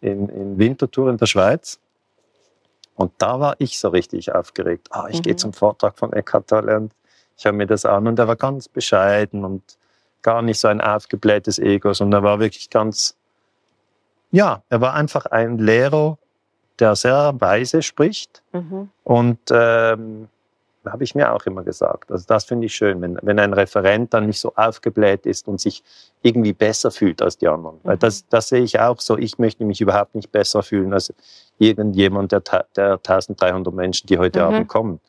in, 0.00 0.28
in 0.30 0.58
Winterthur 0.58 1.10
in 1.10 1.18
der 1.18 1.26
Schweiz. 1.26 1.78
Und 2.96 3.12
da 3.18 3.38
war 3.40 3.54
ich 3.58 3.78
so 3.78 3.88
richtig 3.88 4.34
aufgeregt. 4.34 4.88
Ah, 4.90 5.06
ich 5.10 5.22
gehe 5.22 5.34
Mhm. 5.34 5.38
zum 5.38 5.52
Vortrag 5.52 5.98
von 5.98 6.12
Eckhart 6.12 6.48
Tolle 6.48 6.76
und 6.76 6.92
ich 7.36 7.44
höre 7.44 7.52
mir 7.52 7.66
das 7.66 7.84
an. 7.84 8.06
Und 8.06 8.18
er 8.18 8.28
war 8.28 8.36
ganz 8.36 8.68
bescheiden 8.68 9.44
und 9.44 9.62
gar 10.22 10.40
nicht 10.42 10.60
so 10.60 10.68
ein 10.68 10.80
aufgeblähtes 10.80 11.58
Ego, 11.58 11.92
sondern 11.92 12.22
er 12.22 12.24
war 12.28 12.40
wirklich 12.40 12.68
ganz, 12.70 13.16
ja, 14.30 14.62
er 14.68 14.80
war 14.80 14.94
einfach 14.94 15.26
ein 15.26 15.58
Lehrer, 15.58 16.18
der 16.78 16.96
sehr 16.96 17.34
weise 17.38 17.82
spricht. 17.82 18.42
Mhm. 18.52 18.88
Und 19.04 19.38
ähm, 19.50 20.28
habe 20.86 21.04
ich 21.04 21.14
mir 21.14 21.32
auch 21.34 21.44
immer 21.44 21.62
gesagt. 21.62 22.10
Also 22.10 22.24
das 22.26 22.44
finde 22.44 22.66
ich 22.66 22.74
schön, 22.74 23.02
wenn, 23.02 23.18
wenn 23.20 23.38
ein 23.38 23.52
Referent 23.52 24.14
dann 24.14 24.26
nicht 24.26 24.40
so 24.40 24.52
aufgebläht 24.56 25.26
ist 25.26 25.46
und 25.46 25.60
sich 25.60 25.82
irgendwie 26.22 26.54
besser 26.54 26.90
fühlt 26.90 27.20
als 27.20 27.36
die 27.36 27.48
anderen. 27.48 27.78
Weil 27.82 27.96
Mhm. 27.96 28.00
das, 28.00 28.26
das 28.28 28.48
sehe 28.48 28.62
ich 28.62 28.80
auch 28.80 28.98
so. 29.00 29.18
Ich 29.18 29.38
möchte 29.38 29.64
mich 29.64 29.80
überhaupt 29.82 30.14
nicht 30.14 30.32
besser 30.32 30.62
fühlen 30.62 30.94
als 30.94 31.12
irgendjemand 31.58 32.32
der, 32.32 32.40
der 32.76 32.92
1300 32.94 33.74
Menschen, 33.74 34.06
die 34.06 34.18
heute 34.18 34.38
Mhm. 34.40 34.44
Abend 34.46 34.68
kommen. 34.68 35.00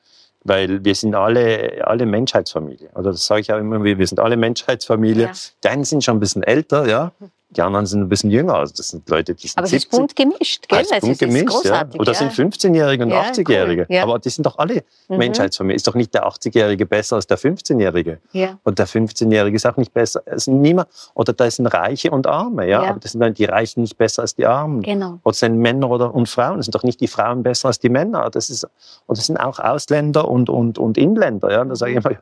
Weil 0.44 0.84
wir 0.84 0.96
sind 0.96 1.13
alle, 1.16 1.88
alle 1.88 2.06
Menschheitsfamilie. 2.06 2.90
Also 2.96 3.12
das 3.12 3.25
sage 3.25 3.42
ich 3.42 3.54
auch 3.54 3.60
immer. 3.60 3.82
Wir 3.84 4.08
sind 4.08 4.20
alle 4.20 4.36
Menschheitsfamilie. 4.36 5.28
Ja. 5.28 5.32
Die 5.63 5.68
einen 5.70 5.84
sind 5.86 6.04
schon 6.04 6.18
ein 6.18 6.20
bisschen 6.20 6.44
älter, 6.44 6.88
ja. 6.88 7.12
Die 7.53 7.62
anderen 7.62 7.86
sind 7.86 8.00
ein 8.01 8.08
bisschen 8.08 8.31
jünger. 8.31 8.55
Also 8.55 8.74
das 8.77 8.88
sind 8.89 9.10
Leute, 9.10 9.34
die 9.36 9.48
sind 9.48 9.58
Aber 9.58 9.67
es 9.67 9.74
ist 9.74 9.91
70. 9.91 10.00
bunt 10.00 10.15
gemischt, 10.15 10.67
gell? 10.70 10.77
Ah, 10.79 10.81
ist 10.81 10.93
Also 10.93 11.08
bunt 11.08 11.22
es 11.22 11.22
ist 11.22 11.27
gemischt, 11.27 11.65
ja. 11.65 11.86
Oder 12.00 12.13
ja. 12.13 12.17
sind 12.17 12.31
15-Jährige 12.31 13.03
und 13.03 13.10
Ja, 13.10 13.24
80-Jährige. 13.24 13.81
cool, 13.89 13.96
ja. 13.96 14.03
Aber 14.03 14.20
die 14.20 14.29
sind 14.29 14.46
doch 14.46 14.58
alle 14.58 14.84
Mhm. 15.10 15.17
Menschheitsfamilie. 15.17 15.75
Ist 15.75 15.86
doch 15.88 15.96
nicht 15.96 16.13
der 16.13 16.25
80-Jährige 16.25 16.86
besser 16.86 17.17
als 17.17 17.27
der 17.27 17.38
15-Jährige. 17.38 18.20
Ja. 18.31 18.58
Und 18.63 18.79
der 18.79 18.88
15-Jährige 18.88 19.55
ist 19.55 19.65
auch 19.65 19.75
nicht 19.75 19.93
besser. 19.93 20.22
Es 20.25 20.46
sind 20.46 20.62
niemand, 20.62 20.88
oder 21.13 21.34
da 21.34 21.51
sind 21.51 21.67
Reiche 21.67 22.10
und 22.12 22.25
Arme, 22.25 22.67
ja. 22.70 22.84
Aber 22.84 23.00
das 23.00 23.12
sind 23.12 23.20
dann 23.22 23.34
die 23.34 23.46
Reichen 23.46 23.81
nicht 23.81 23.98
besser 23.98 24.22
als 24.22 24.36
die 24.36 24.46
Armen. 24.46 24.81
Genau. 24.81 25.20
Oder 25.24 25.34
sind 25.34 25.58
Männer 25.58 25.89
oder, 25.89 26.13
und 26.15 26.29
Frauen. 26.29 26.58
Das 26.58 26.67
sind 26.67 26.75
doch 26.75 26.84
nicht 26.84 27.01
die 27.01 27.08
Frauen 27.08 27.43
besser 27.43 27.67
als 27.67 27.79
die 27.79 27.89
Männer. 27.89 28.29
Das 28.29 28.50
ist, 28.50 28.63
und 29.08 29.17
das 29.17 29.25
sind 29.27 29.36
auch 29.38 29.60
Ausländer 29.60 30.27
und, 30.29 30.50
und, 30.50 30.77
und 30.79 30.98
Inländer. 30.98 31.51
Ja. 31.51 31.65
Da 31.65 31.75
sage 31.75 31.91
ich 31.91 31.98
immer, 31.98 32.15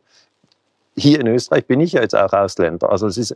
hier 0.98 1.20
in 1.22 1.28
Österreich 1.28 1.66
bin 1.66 1.80
ich 1.82 1.94
ja 1.94 2.02
jetzt 2.02 2.16
auch 2.16 2.34
Ausländer. 2.34 2.90
Also 2.92 3.08
es 3.08 3.18
ist, 3.18 3.36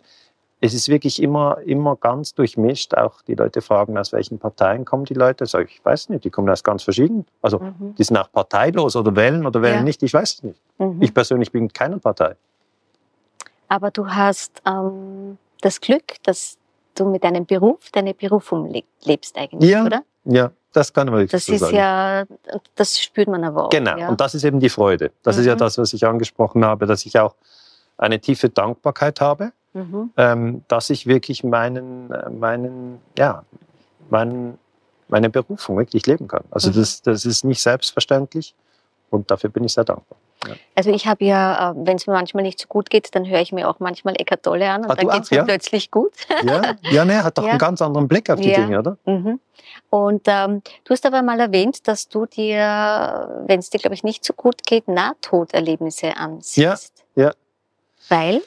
es 0.65 0.73
ist 0.73 0.87
wirklich 0.87 1.21
immer, 1.21 1.57
immer 1.65 1.97
ganz 1.97 2.33
durchmischt. 2.35 2.95
Auch 2.95 3.21
die 3.23 3.35
Leute 3.35 3.61
fragen, 3.61 3.97
aus 3.97 4.13
welchen 4.13 4.39
Parteien 4.39 4.85
kommen 4.85 5.03
die 5.03 5.13
Leute. 5.13 5.45
Sag 5.45 5.65
ich, 5.67 5.75
ich 5.79 5.83
weiß 5.85 6.07
nicht, 6.07 6.23
die 6.23 6.29
kommen 6.29 6.49
aus 6.49 6.63
ganz 6.63 6.83
verschiedenen. 6.83 7.25
Also 7.41 7.59
Mhm. 7.59 7.95
die 7.97 8.03
sind 8.03 8.15
auch 8.15 8.31
parteilos 8.31 8.95
oder 8.95 9.13
wählen 9.13 9.45
oder 9.45 9.61
wählen 9.61 9.79
Ja. 9.79 9.83
nicht. 9.83 10.01
Ich 10.03 10.13
weiß 10.13 10.35
es 10.35 10.43
nicht. 10.43 10.61
Mhm. 10.77 11.01
Ich 11.01 11.13
persönlich 11.13 11.51
bin 11.51 11.67
keiner 11.71 11.99
Partei. 11.99 12.37
Aber 13.67 13.91
du 13.91 14.07
hast 14.07 14.61
ähm, 14.65 15.37
das 15.61 15.81
Glück, 15.81 16.15
dass 16.23 16.57
du 16.95 17.09
mit 17.09 17.25
deinem 17.25 17.45
Beruf 17.45 17.89
deine 17.91 18.13
Berufung 18.13 18.69
le 18.71 18.83
lebst 19.03 19.37
eigentlich, 19.37 19.69
Ja. 19.69 19.83
oder? 19.83 20.03
Ja, 20.23 20.51
das 20.71 20.93
kann 20.93 21.07
man 21.07 21.15
wirklich 21.15 21.31
Das 21.31 21.45
so 21.45 21.53
ist 21.55 21.59
sagen. 21.59 21.75
ja, 21.75 22.23
das 22.75 22.97
spürt 22.99 23.27
man 23.27 23.43
aber 23.43 23.65
auch. 23.65 23.69
Genau, 23.69 23.97
Ja. 23.97 24.07
und 24.07 24.21
das 24.21 24.33
ist 24.33 24.45
eben 24.45 24.61
die 24.61 24.69
Freude. 24.69 25.11
Das 25.23 25.37
ist 25.37 25.45
ja 25.45 25.55
Mhm. 25.55 25.59
das, 25.59 25.77
was 25.77 25.91
ich 25.91 26.05
angesprochen 26.05 26.63
habe, 26.63 26.85
dass 26.85 27.05
ich 27.05 27.19
auch 27.19 27.35
eine 27.97 28.19
tiefe 28.21 28.47
Dankbarkeit 28.49 29.19
habe 29.19 29.51
Mhm. 29.73 30.11
ähm, 30.17 30.63
dass 30.67 30.89
ich 30.91 31.07
wirklich 31.07 31.43
meinen, 31.43 32.11
äh, 32.11 32.29
meinen, 32.29 32.99
ja, 33.17 33.43
meinen, 34.09 34.57
meine 35.07 35.29
Berufung 35.29 35.77
wirklich 35.77 36.05
leben 36.05 36.27
kann. 36.27 36.43
Also 36.51 36.69
Mhm. 36.69 36.75
das, 36.75 37.01
das 37.01 37.25
ist 37.25 37.43
nicht 37.43 37.61
selbstverständlich 37.61 38.53
und 39.09 39.29
dafür 39.31 39.49
bin 39.49 39.63
ich 39.63 39.73
sehr 39.73 39.83
dankbar. 39.83 40.17
Also 40.75 40.89
ich 40.91 41.07
habe 41.07 41.23
ja, 41.23 41.71
äh, 41.71 41.73
wenn 41.77 41.95
es 41.95 42.05
mir 42.05 42.13
manchmal 42.13 42.43
nicht 42.43 42.59
so 42.59 42.67
gut 42.67 42.89
geht, 42.89 43.15
dann 43.15 43.25
höre 43.25 43.39
ich 43.39 43.53
mir 43.53 43.69
auch 43.69 43.79
manchmal 43.79 44.13
Eckart 44.19 44.43
Tolle 44.43 44.69
an 44.69 44.83
und 44.83 44.91
Ah, 44.91 44.95
dann 44.95 45.07
geht 45.07 45.23
es 45.23 45.31
mir 45.31 45.37
ja? 45.37 45.43
plötzlich 45.45 45.89
gut. 45.89 46.11
Ja, 46.43 46.75
ja 46.91 47.05
ne, 47.05 47.23
hat 47.23 47.37
doch 47.37 47.43
Ja. 47.45 47.51
einen 47.51 47.59
ganz 47.59 47.81
anderen 47.81 48.07
Blick 48.09 48.29
auf 48.29 48.41
die 48.41 48.49
Ja. 48.51 48.59
Dinge, 48.59 48.79
oder? 48.79 48.97
Mhm. 49.05 49.39
Und 49.89 50.23
ähm, 50.27 50.61
du 50.83 50.91
hast 50.93 51.05
aber 51.05 51.21
mal 51.21 51.39
erwähnt, 51.39 51.87
dass 51.87 52.09
du 52.09 52.25
dir, 52.25 53.43
wenn 53.47 53.59
es 53.59 53.69
dir, 53.69 53.79
glaube 53.79 53.93
ich, 53.95 54.03
nicht 54.03 54.25
so 54.25 54.33
gut 54.33 54.63
geht, 54.65 54.87
Nahtoderlebnisse 54.89 56.17
ansiehst. 56.17 56.57
Ja, 57.15 57.23
ja. 57.23 57.31
Weil? 58.09 58.41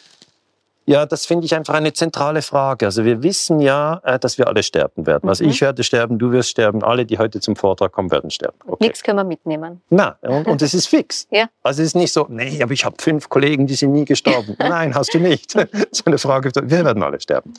Ja, 0.88 1.05
das 1.05 1.26
finde 1.26 1.45
ich 1.47 1.55
einfach 1.55 1.75
eine 1.75 1.93
zentrale 1.93 2.43
Frage. 2.43 2.87
Also 2.87 3.05
wir 3.05 3.23
wissen 3.25 3.59
ja, 3.61 4.00
äh, 4.05 4.19
dass 4.21 4.38
wir 4.38 4.47
alle 4.47 4.62
sterben 4.62 5.05
werden. 5.07 5.28
Also 5.28 5.43
Mhm. 5.45 5.50
ich 5.50 5.61
werde 5.61 5.83
sterben, 5.83 6.19
du 6.19 6.31
wirst 6.31 6.50
sterben, 6.50 6.85
alle, 6.85 7.05
die 7.05 7.19
heute 7.19 7.40
zum 7.40 7.57
Vortrag 7.57 7.90
kommen, 7.93 8.11
werden 8.12 8.31
sterben. 8.31 8.57
Okay. 8.66 8.85
Nichts 8.85 9.02
können 9.02 9.19
wir 9.19 9.25
mitnehmen. 9.25 9.83
Na, 9.90 10.16
und, 10.23 10.62
es 10.62 10.75
ist 10.75 10.87
fix. 10.87 11.26
Ja. 11.33 11.49
Also 11.64 11.83
es 11.83 11.88
ist 11.88 11.97
nicht 11.97 12.12
so, 12.12 12.26
nee, 12.31 12.62
aber 12.62 12.73
ich 12.73 12.85
habe 12.85 12.97
fünf 13.00 13.28
Kollegen, 13.28 13.66
die 13.66 13.75
sind 13.75 13.93
nie 13.93 14.05
gestorben. 14.05 14.55
Nein, 14.61 14.95
hast 14.95 15.12
du 15.12 15.19
nicht. 15.19 15.50
so 15.90 16.05
eine 16.05 16.19
Frage, 16.19 16.50
wir 16.55 16.85
werden 16.85 17.02
alle 17.02 17.21
sterben. 17.21 17.52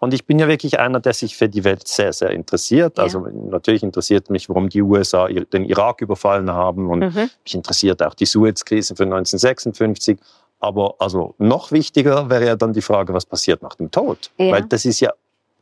Und 0.00 0.14
ich 0.14 0.24
bin 0.26 0.38
ja 0.38 0.46
wirklich 0.46 0.78
einer, 0.78 1.00
der 1.00 1.12
sich 1.12 1.36
für 1.36 1.48
die 1.48 1.64
Welt 1.64 1.88
sehr, 1.88 2.12
sehr 2.12 2.30
interessiert. 2.30 2.98
Ja. 2.98 3.02
Also 3.02 3.18
natürlich 3.50 3.82
interessiert 3.82 4.30
mich, 4.30 4.48
warum 4.48 4.68
die 4.68 4.80
USA 4.82 5.26
den 5.26 5.64
Irak 5.64 6.00
überfallen 6.00 6.52
haben 6.52 6.88
und 6.88 7.00
Mhm. 7.00 7.30
mich 7.42 7.54
interessiert 7.56 8.00
auch 8.04 8.14
die 8.14 8.26
Suez-Krise 8.26 8.94
von 8.94 9.08
1956. 9.12 10.16
Aber 10.60 10.96
also 10.98 11.34
noch 11.38 11.70
wichtiger 11.70 12.30
wäre 12.30 12.46
ja 12.46 12.56
dann 12.56 12.72
die 12.72 12.82
Frage, 12.82 13.14
was 13.14 13.26
passiert 13.26 13.62
nach 13.62 13.74
dem 13.76 13.90
Tod? 13.90 14.30
Ja. 14.38 14.52
Weil 14.52 14.62
das 14.64 14.84
ist 14.84 15.00
ja, 15.00 15.12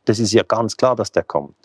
das 0.05 0.19
ist 0.19 0.33
ja 0.33 0.43
ganz 0.43 0.75
klar, 0.75 0.95
dass 0.95 1.11
der 1.11 1.23
kommt. 1.23 1.55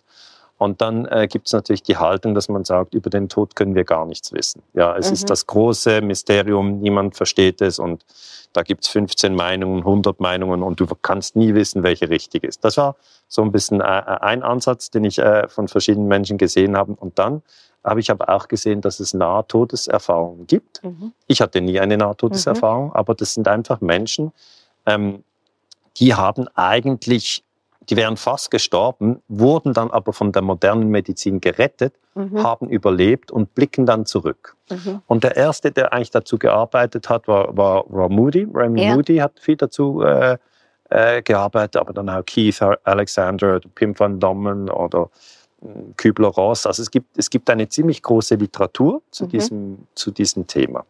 Und 0.62 0.80
dann 0.80 1.06
äh, 1.06 1.26
gibt 1.28 1.48
es 1.48 1.52
natürlich 1.52 1.82
die 1.82 1.96
Haltung, 1.96 2.34
dass 2.34 2.48
man 2.48 2.64
sagt, 2.64 2.94
über 2.94 3.10
den 3.10 3.28
Tod 3.28 3.56
können 3.56 3.74
wir 3.74 3.84
gar 3.84 4.06
nichts 4.06 4.32
wissen. 4.32 4.62
Ja, 4.74 4.96
es 4.96 5.08
Mhm. 5.08 5.14
ist 5.14 5.30
das 5.30 5.46
große 5.46 6.00
Mysterium, 6.02 6.80
niemand 6.80 7.16
versteht 7.16 7.60
es 7.60 7.78
und 7.80 8.04
da 8.52 8.62
gibt 8.62 8.84
es 8.84 8.90
15 8.90 9.34
Meinungen, 9.34 9.80
100 9.84 10.20
Meinungen 10.20 10.62
und 10.62 10.78
du 10.78 10.86
kannst 11.00 11.34
nie 11.36 11.54
wissen, 11.54 11.82
welche 11.82 12.10
richtig 12.10 12.44
ist. 12.44 12.64
Das 12.64 12.76
war 12.76 12.94
so 13.26 13.42
ein 13.42 13.50
bisschen 13.50 13.80
äh, 13.80 13.84
ein 13.84 14.42
Ansatz, 14.42 14.90
den 14.90 15.04
ich 15.04 15.18
äh, 15.18 15.48
von 15.48 15.66
verschiedenen 15.68 16.06
Menschen 16.06 16.38
gesehen 16.38 16.76
habe. 16.76 16.92
Und 16.92 17.18
dann 17.18 17.42
habe 17.82 17.98
ich 18.00 18.10
aber 18.10 18.28
auch 18.28 18.46
gesehen, 18.46 18.80
dass 18.82 19.00
es 19.00 19.14
Nahtodeserfahrungen 19.14 20.46
gibt. 20.46 20.84
Mhm. 20.84 21.12
Ich 21.26 21.40
hatte 21.40 21.60
nie 21.60 21.80
eine 21.80 21.96
Nahtodeserfahrung, 21.96 22.92
aber 22.94 23.14
das 23.14 23.34
sind 23.34 23.48
einfach 23.48 23.80
Menschen, 23.80 24.32
ähm, 24.86 25.24
die 25.96 26.14
haben 26.14 26.46
eigentlich, 26.54 27.42
die 27.90 27.96
wären 27.96 28.16
fast 28.16 28.50
gestorben, 28.50 29.22
wurden 29.28 29.72
dann 29.72 29.90
aber 29.90 30.12
von 30.12 30.32
der 30.32 30.42
modernen 30.42 30.88
Medizin 30.88 31.40
gerettet, 31.40 31.94
Mhm. 32.14 32.42
haben 32.42 32.68
überlebt 32.68 33.30
und 33.30 33.54
blicken 33.54 33.86
dann 33.86 34.04
zurück. 34.06 34.54
Mhm. 34.70 35.00
Und 35.06 35.24
der 35.24 35.36
erste, 35.36 35.72
der 35.72 35.92
eigentlich 35.92 36.10
dazu 36.10 36.38
gearbeitet 36.38 37.08
hat, 37.08 37.26
war, 37.26 37.56
war, 37.56 37.84
war 37.88 38.08
Moody. 38.10 38.46
Raymond 38.52 38.80
Ja. 38.80 38.94
Moody 38.94 39.16
hat 39.16 39.40
viel 39.40 39.56
dazu 39.56 40.02
äh, 40.02 40.36
äh, 40.90 41.22
gearbeitet, 41.22 41.76
aber 41.80 41.94
dann 41.94 42.10
auch 42.10 42.22
Keith 42.26 42.60
Alexander, 42.84 43.60
Pim 43.74 43.98
van 43.98 44.20
Dommen 44.20 44.68
oder 44.68 45.08
äh, 45.62 45.66
Kübler-Ross. 45.96 46.66
Also 46.66 46.82
es 46.82 46.90
gibt, 46.90 47.16
es 47.16 47.30
gibt 47.30 47.48
eine 47.48 47.68
ziemlich 47.68 48.02
große 48.02 48.34
Literatur 48.34 49.00
zu, 49.10 49.24
Mhm. 49.24 49.28
diesem, 49.30 49.78
zu 49.94 50.10
diesem 50.10 50.46
Thema. 50.46 50.84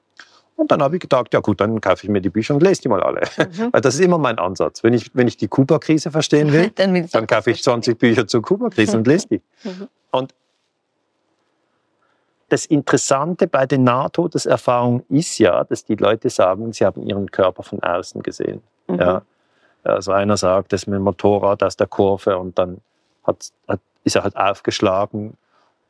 Und 0.56 0.70
dann 0.70 0.82
habe 0.82 0.96
ich 0.96 1.00
gedacht, 1.00 1.32
ja 1.32 1.40
gut, 1.40 1.60
dann 1.60 1.80
kaufe 1.80 2.04
ich 2.04 2.10
mir 2.10 2.20
die 2.20 2.30
Bücher 2.30 2.54
und 2.54 2.62
lese 2.62 2.82
die 2.82 2.88
mal 2.88 3.02
alle. 3.02 3.22
Mhm. 3.38 3.72
Weil 3.72 3.80
das 3.80 3.94
ist 3.94 4.00
immer 4.00 4.18
mein 4.18 4.38
Ansatz. 4.38 4.84
Wenn 4.84 4.92
ich, 4.92 5.10
wenn 5.14 5.26
ich 5.26 5.36
die 5.36 5.48
Kuba-Krise 5.48 6.10
verstehen 6.10 6.52
will, 6.52 6.70
Dann, 6.74 7.08
dann 7.08 7.26
kaufe 7.26 7.50
ich 7.50 7.62
20 7.62 7.98
Bücher 7.98 8.26
zur 8.26 8.42
Kuba-Krise 8.42 8.96
und 8.96 9.06
lese 9.06 9.28
die. 9.28 9.42
Mhm. 9.64 9.88
Und 10.10 10.34
das 12.48 12.66
Interessante 12.66 13.46
bei 13.46 13.64
den 13.64 13.84
Nahtodeserfahrungen 13.84 15.04
ist 15.08 15.38
ja, 15.38 15.64
dass 15.64 15.84
die 15.86 15.94
Leute 15.94 16.28
sagen, 16.28 16.72
sie 16.72 16.84
haben 16.84 17.02
ihren 17.02 17.30
Körper 17.30 17.62
von 17.62 17.82
außen 17.82 18.22
gesehen. 18.22 18.62
Mhm. 18.88 19.00
Ja. 19.00 19.22
Also 19.84 20.12
einer 20.12 20.36
sagt, 20.36 20.72
das 20.72 20.82
ist 20.82 20.86
mit 20.86 20.96
dem 20.96 21.02
Motorrad 21.02 21.62
aus 21.62 21.76
der 21.76 21.86
Kurve 21.86 22.38
und 22.38 22.58
dann 22.58 22.82
hat, 23.24 23.50
hat, 23.66 23.80
ist 24.04 24.16
er 24.16 24.22
halt 24.22 24.36
aufgeschlagen 24.36 25.34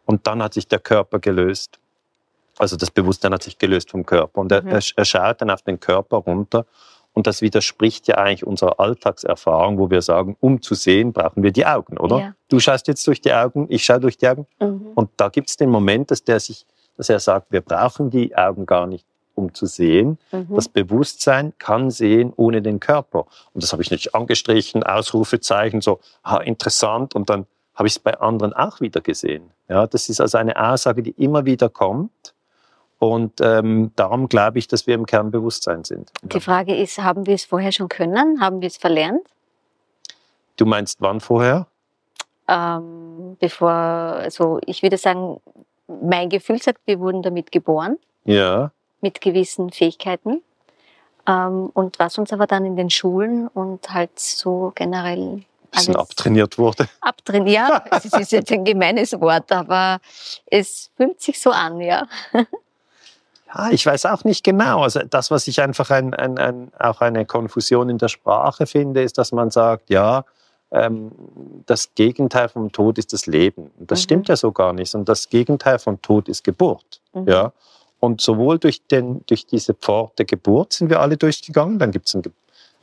und 0.07 0.27
dann 0.27 0.43
hat 0.43 0.55
sich 0.55 0.69
der 0.69 0.79
Körper 0.79 1.19
gelöst. 1.19 1.79
Also 2.59 2.77
das 2.77 2.91
Bewusstsein 2.91 3.33
hat 3.33 3.43
sich 3.43 3.59
gelöst 3.59 3.91
vom 3.91 4.05
Körper 4.05 4.41
und 4.41 4.53
er, 4.53 4.63
Mhm. 4.63 4.81
er, 4.97 5.05
schaut 5.05 5.41
dann 5.41 5.51
auf 5.51 5.63
den 5.63 5.81
Körper 5.81 6.19
runter 6.19 6.67
und 7.15 7.27
das 7.27 7.43
widerspricht 7.43 8.09
ja 8.09 8.17
eigentlich 8.17 8.47
unserer 8.47 8.81
Alltagserfahrung, 8.81 9.79
wo 9.79 9.91
wir 9.91 10.03
sagen, 10.03 10.37
um 10.41 10.63
zu 10.63 10.75
sehen, 10.75 11.13
brauchen 11.13 11.43
wir 11.43 11.53
die 11.53 11.67
Augen, 11.67 11.99
oder? 11.99 12.19
Ja. 12.19 12.35
Du 12.49 12.59
schaust 12.61 12.89
jetzt 12.89 13.07
durch 13.07 13.21
die 13.21 13.33
Augen, 13.33 13.67
ich 13.69 13.85
schaue 13.85 14.01
durch 14.01 14.17
die 14.17 14.29
Augen. 14.29 14.47
Mhm. 14.61 14.93
Und 14.95 15.11
da 15.17 15.29
gibt 15.29 15.51
es 15.51 15.57
den 15.57 15.71
Moment, 15.71 16.11
dass, 16.11 16.25
der 16.25 16.41
sich, 16.41 16.67
dass 16.97 17.09
er 17.09 17.21
sagt, 17.21 17.53
wir 17.53 17.61
brauchen 17.61 18.11
die 18.11 18.37
Augen 18.37 18.67
gar 18.67 18.87
nicht, 18.87 19.07
um 19.35 19.53
zu 19.55 19.67
sehen. 19.67 20.19
Mhm. 20.31 20.55
Das 20.55 20.69
Bewusstsein 20.69 21.53
kann 21.59 21.91
sehen 21.91 22.33
ohne 22.37 22.63
den 22.63 22.81
Körper. 22.81 23.27
Und 23.53 23.63
das 23.63 23.73
habe 23.73 23.83
ich 23.83 23.91
nicht 23.91 24.15
angestrichen, 24.15 24.83
Ausrufezeichen, 24.83 25.81
so, 25.81 26.01
ah, 26.23 26.39
interessant. 26.39 27.15
Und 27.15 27.29
dann 27.31 27.47
habe 27.75 27.89
ich 27.89 27.95
es 27.95 27.99
bei 27.99 28.19
anderen 28.21 28.53
auch 28.53 28.81
wieder 28.81 29.01
gesehen. 29.01 29.51
Ja, 29.69 29.87
das 29.87 30.09
ist 30.09 30.21
also 30.21 30.39
eine 30.39 30.57
Aussage, 30.57 31.03
die 31.03 31.13
immer 31.13 31.45
wieder 31.47 31.69
kommt. 31.71 32.35
Und 33.03 33.41
ähm, 33.41 33.91
darum 33.97 34.29
glaube 34.29 34.61
ich, 34.61 34.69
dass 34.69 34.87
wir 34.87 34.95
im 34.95 35.07
Kern 35.07 35.33
Bewusstsein 35.33 35.83
sind. 35.83 36.13
Die 36.23 36.39
Frage 36.39 36.77
ist, 36.77 36.99
haben 36.99 37.27
wir 37.27 37.35
es 37.35 37.45
vorher 37.45 37.73
schon 37.73 37.89
können? 37.89 38.41
Haben 38.41 38.61
wir 38.61 38.69
es 38.69 38.77
verlernt? 38.77 39.27
Du 40.57 40.67
meinst 40.67 41.01
wann 41.01 41.19
vorher? 41.19 41.67
Ähm, 42.47 43.37
bevor, 43.41 43.71
also 43.73 44.61
ich 44.67 44.85
würde 44.85 44.99
sagen, 44.99 45.41
mein 45.89 46.29
Gefühl 46.29 46.63
sagt, 46.63 46.79
wir 46.85 47.01
wurden 47.01 47.23
damit 47.23 47.51
geboren, 47.51 47.99
Ja. 48.25 48.71
mit 49.01 49.21
gewissen 49.21 49.71
Fähigkeiten. 49.73 50.41
Ähm, 51.27 51.71
und 51.75 51.99
was 51.99 52.19
uns 52.19 52.33
aber 52.33 52.47
dann 52.47 52.65
in 52.65 52.77
den 52.77 52.89
Schulen 52.89 53.49
und 53.49 53.93
halt 53.93 54.17
so 54.17 54.71
generell 54.77 55.43
Bisschen 55.73 55.97
abtrainiert 55.97 56.57
wurde. 56.57 56.89
abtrainiert. 57.01 57.69
Ja, 57.69 57.85
es 57.91 58.05
ist 58.05 58.31
jetzt 58.31 58.53
ein 58.53 58.65
gemeines 58.65 59.13
Wort, 59.21 59.51
aber 59.51 59.99
es 60.47 60.93
fühlt 60.97 61.21
sich 61.21 61.41
so 61.41 61.51
an, 61.51 61.81
ja. 61.81 62.07
Ja, 63.55 63.71
ich 63.71 63.85
weiß 63.87 64.07
auch 64.07 64.25
nicht 64.25 64.45
genau. 64.45 64.83
Also 64.83 65.01
das, 65.09 65.31
was 65.31 65.47
ich 65.49 65.61
einfach 65.61 65.91
ein, 65.91 66.15
ein, 66.15 66.39
ein, 66.39 66.73
auch 66.79 67.01
eine 67.01 67.25
Konfusion 67.27 67.89
in 67.89 67.99
der 67.99 68.09
Sprache 68.09 68.67
finde, 68.67 69.03
ist, 69.03 69.19
dass 69.19 69.33
man 69.33 69.51
sagt, 69.51 69.91
ja, 69.91 70.25
ähm, 70.71 71.13
das 71.67 71.95
Gegenteil 71.95 72.49
vom 72.49 72.73
Tod 72.73 72.99
ist 72.99 73.13
das 73.13 73.27
Leben. 73.27 73.71
Und 73.79 73.91
das 73.91 74.01
Mhm. 74.01 74.03
stimmt 74.05 74.29
ja 74.29 74.37
so 74.37 74.53
gar 74.53 74.73
nicht. 74.73 74.95
Und 74.95 75.09
das 75.09 75.29
Gegenteil 75.29 75.79
von 75.79 76.01
Tod 76.01 76.29
ist 76.29 76.45
Geburt. 76.45 77.01
Mhm. 77.13 77.29
Ja? 77.29 77.53
Und 78.01 78.21
sowohl 78.21 78.59
durch, 78.59 78.83
den, 78.87 79.23
durch 79.27 79.47
diese 79.47 79.75
Pforte 79.75 80.25
Geburt 80.25 80.73
sind 80.73 80.89
wir 80.91 81.01
alle 81.01 81.17
durchgegangen. 81.17 81.79
Dann 81.79 81.91
gibt 81.91 82.09
es 82.09 82.15
ein, 82.15 82.23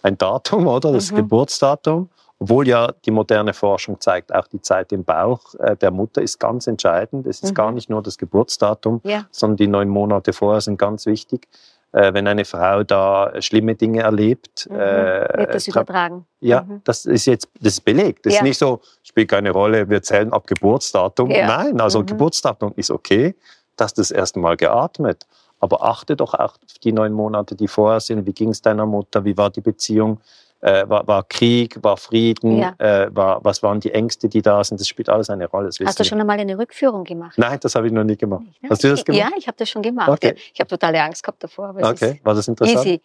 ein 0.03 0.17
Datum, 0.17 0.67
oder? 0.67 0.91
Das 0.93 1.11
Mhm. 1.11 1.15
Geburtsdatum. 1.17 2.09
Obwohl 2.41 2.67
ja 2.69 2.93
die 3.05 3.11
moderne 3.11 3.53
Forschung 3.53 3.99
zeigt, 3.99 4.33
auch 4.33 4.47
die 4.47 4.61
Zeit 4.61 4.91
im 4.93 5.03
Bauch 5.03 5.53
äh, 5.55 5.75
der 5.75 5.91
Mutter 5.91 6.21
ist 6.21 6.39
ganz 6.39 6.67
entscheidend. 6.67 7.27
Es 7.27 7.41
ist 7.43 7.51
Mhm. 7.51 7.55
gar 7.55 7.71
nicht 7.73 7.89
nur 7.89 8.01
das 8.01 8.17
Geburtsdatum, 8.17 9.01
Ja. 9.03 9.25
sondern 9.31 9.57
die 9.57 9.67
neun 9.67 9.89
Monate 9.89 10.31
vorher 10.31 10.61
sind 10.61 10.77
ganz 10.77 11.05
wichtig. 11.05 11.47
Äh, 11.91 12.13
wenn 12.13 12.27
eine 12.27 12.45
Frau 12.45 12.83
da 12.83 13.33
schlimme 13.41 13.75
Dinge 13.75 14.03
erlebt, 14.03 14.67
Mhm. 14.69 14.75
äh, 14.79 15.37
Wird 15.39 15.53
das 15.55 15.65
tra- 15.65 15.71
übertragen? 15.71 16.25
ja, 16.39 16.61
Mhm. 16.61 16.81
das 16.85 17.05
ist 17.05 17.25
jetzt 17.25 17.49
das 17.59 17.73
ist 17.73 17.81
belegt. 17.81 18.25
Das 18.25 18.33
Ja. 18.33 18.39
ist 18.39 18.43
nicht 18.43 18.57
so, 18.59 18.79
spielt 19.03 19.27
keine 19.29 19.51
Rolle, 19.51 19.89
wir 19.89 20.01
zählen 20.01 20.31
ab 20.31 20.47
Geburtsdatum. 20.47 21.31
Ja. 21.31 21.45
Nein, 21.47 21.81
also 21.81 21.99
Mhm. 22.01 22.05
Geburtsdatum 22.05 22.71
ist 22.77 22.89
okay, 22.91 23.35
dass 23.75 23.93
das 23.93 24.11
erste 24.11 24.39
Mal 24.39 24.55
geatmet. 24.55 25.25
Aber 25.59 25.83
achte 25.83 26.15
doch 26.15 26.35
auch 26.35 26.53
auf 26.53 26.79
die 26.83 26.93
neun 26.93 27.11
Monate, 27.11 27.53
die 27.55 27.67
vorher 27.67 27.99
sind. 27.99 28.25
Wie 28.25 28.31
ging 28.33 28.49
es 28.51 28.61
deiner 28.61 28.85
Mutter? 28.85 29.25
Wie 29.25 29.35
war 29.35 29.49
die 29.49 29.59
Beziehung? 29.59 30.21
Äh, 30.61 30.89
war, 30.89 31.07
war 31.07 31.23
Krieg? 31.23 31.77
War 31.81 31.95
Frieden? 31.95 32.57
Ja. 32.57 32.73
Äh, 32.79 33.07
war, 33.15 33.43
was 33.45 33.63
waren 33.63 33.79
die 33.79 33.93
Ängste, 33.93 34.27
die 34.27 34.41
da 34.41 34.61
sind? 34.63 34.79
Das 34.79 34.87
spielt 34.87 35.07
alles 35.09 35.29
eine 35.29 35.47
Rolle. 35.47 35.67
Das 35.67 35.79
Hast 35.79 35.99
du 35.99 36.03
schon 36.03 36.19
einmal 36.19 36.37
eine 36.39 36.57
Rückführung 36.57 37.05
gemacht? 37.05 37.37
Nein, 37.37 37.59
das 37.61 37.75
habe 37.75 37.87
ich 37.87 37.93
noch 37.93 38.03
nie 38.03 38.17
gemacht. 38.17 38.43
Nicht, 38.43 38.63
ne? 38.63 38.69
Hast 38.69 38.83
du 38.83 38.89
das 38.89 39.05
gemacht? 39.05 39.19
Ja, 39.31 39.37
ich 39.37 39.47
habe 39.47 39.55
das 39.57 39.69
schon 39.69 39.81
gemacht. 39.81 40.09
Okay. 40.09 40.35
Ich 40.53 40.59
habe 40.59 40.67
totale 40.69 41.01
Angst 41.01 41.23
gehabt 41.23 41.41
davor, 41.43 41.69
aber 41.69 41.89
Okay, 41.89 42.19
war 42.23 42.33
das 42.33 42.47
interessant? 42.47 42.85
easy. 42.85 43.01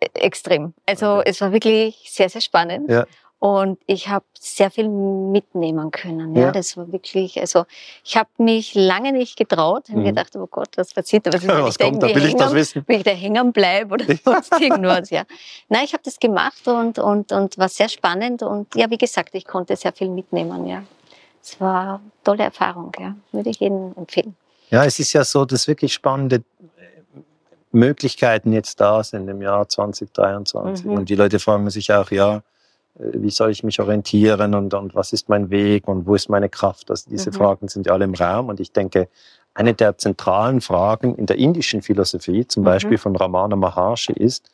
Äh, 0.00 0.08
Extrem. 0.14 0.72
Also 0.86 1.18
Okay. 1.18 1.30
es 1.30 1.40
war 1.42 1.52
wirklich 1.52 2.06
sehr, 2.10 2.28
sehr 2.28 2.40
spannend. 2.40 2.90
Ja. 2.90 3.04
Und 3.42 3.80
ich 3.86 4.06
habe 4.08 4.24
sehr 4.38 4.70
viel 4.70 4.88
mitnehmen 4.88 5.90
können. 5.90 6.36
Ja, 6.36 6.42
Ja. 6.42 6.52
das 6.52 6.76
war 6.76 6.92
wirklich, 6.92 7.40
also 7.40 7.64
ich 8.04 8.16
habe 8.16 8.28
mich 8.38 8.76
lange 8.76 9.10
nicht 9.10 9.36
getraut. 9.36 9.82
Ich 9.88 9.90
habe 9.94 10.02
Mhm. 10.02 10.06
gedacht, 10.06 10.36
oh 10.36 10.46
Gott, 10.48 10.68
was 10.76 10.94
passiert? 10.94 11.26
Was, 11.26 11.34
ist, 11.42 11.48
wenn 11.48 11.64
Was 11.64 11.74
ich 11.74 11.78
kommt 11.84 12.02
da? 12.04 12.06
Will 12.14 12.24
ich 12.24 12.36
das 12.36 12.52
wissen? 12.54 12.84
Will 12.86 12.98
ich 12.98 13.02
da 13.02 13.10
hängen 13.10 13.52
bleibe 13.52 13.94
oder 13.94 14.04
sonst 14.24 14.52
irgendwas, 14.60 15.10
ja. 15.10 15.24
Nein, 15.68 15.82
ich 15.86 15.92
habe 15.92 16.04
das 16.04 16.20
gemacht 16.20 16.68
und, 16.68 17.00
und, 17.00 17.32
und 17.32 17.58
war 17.58 17.68
sehr 17.68 17.88
spannend. 17.88 18.44
Und 18.44 18.72
ja, 18.76 18.88
wie 18.90 18.98
gesagt, 18.98 19.34
ich 19.34 19.44
konnte 19.44 19.74
sehr 19.74 19.92
viel 19.92 20.08
mitnehmen, 20.08 20.64
ja. 20.68 20.84
Es 21.42 21.60
war 21.60 21.94
eine 21.94 22.00
tolle 22.22 22.44
Erfahrung, 22.44 22.92
ja. 23.00 23.16
Würde 23.32 23.50
ich 23.50 23.58
jedem 23.58 23.92
empfehlen. 23.96 24.36
Ja, 24.70 24.84
es 24.84 25.00
ist 25.00 25.12
ja 25.14 25.24
so, 25.24 25.44
das 25.44 25.66
wirklich 25.66 25.92
Spannende. 25.92 26.44
Möglichkeiten 27.72 28.52
jetzt 28.52 28.80
da 28.80 29.02
sind 29.02 29.26
im 29.28 29.42
Jahr 29.42 29.68
2023. 29.68 30.84
Mhm. 30.86 30.92
Und 30.92 31.08
die 31.08 31.16
Leute 31.16 31.40
fragen 31.40 31.68
sich 31.70 31.92
auch, 31.92 32.10
ja, 32.12 32.36
äh, 32.36 32.40
wie 32.94 33.30
soll 33.30 33.50
ich 33.50 33.64
mich 33.64 33.80
orientieren 33.80 34.54
und, 34.54 34.74
und 34.74 34.94
was 34.94 35.12
ist 35.12 35.28
mein 35.28 35.50
Weg 35.50 35.88
und 35.88 36.06
wo 36.06 36.14
ist 36.14 36.28
meine 36.28 36.48
Kraft? 36.48 36.90
Also 36.90 37.08
diese 37.10 37.30
Mhm. 37.30 37.34
Fragen 37.34 37.68
sind 37.68 37.86
ja 37.86 37.92
alle 37.92 38.04
im 38.04 38.14
Raum. 38.14 38.48
Und 38.48 38.60
ich 38.60 38.72
denke, 38.72 39.08
eine 39.54 39.74
der 39.74 39.98
zentralen 39.98 40.60
Fragen 40.60 41.14
in 41.14 41.26
der 41.26 41.36
indischen 41.36 41.82
Philosophie, 41.82 42.46
zum 42.46 42.62
Mhm. 42.62 42.66
Beispiel 42.66 42.98
von 42.98 43.16
Ramana 43.16 43.56
Maharshi, 43.56 44.12
ist, 44.12 44.50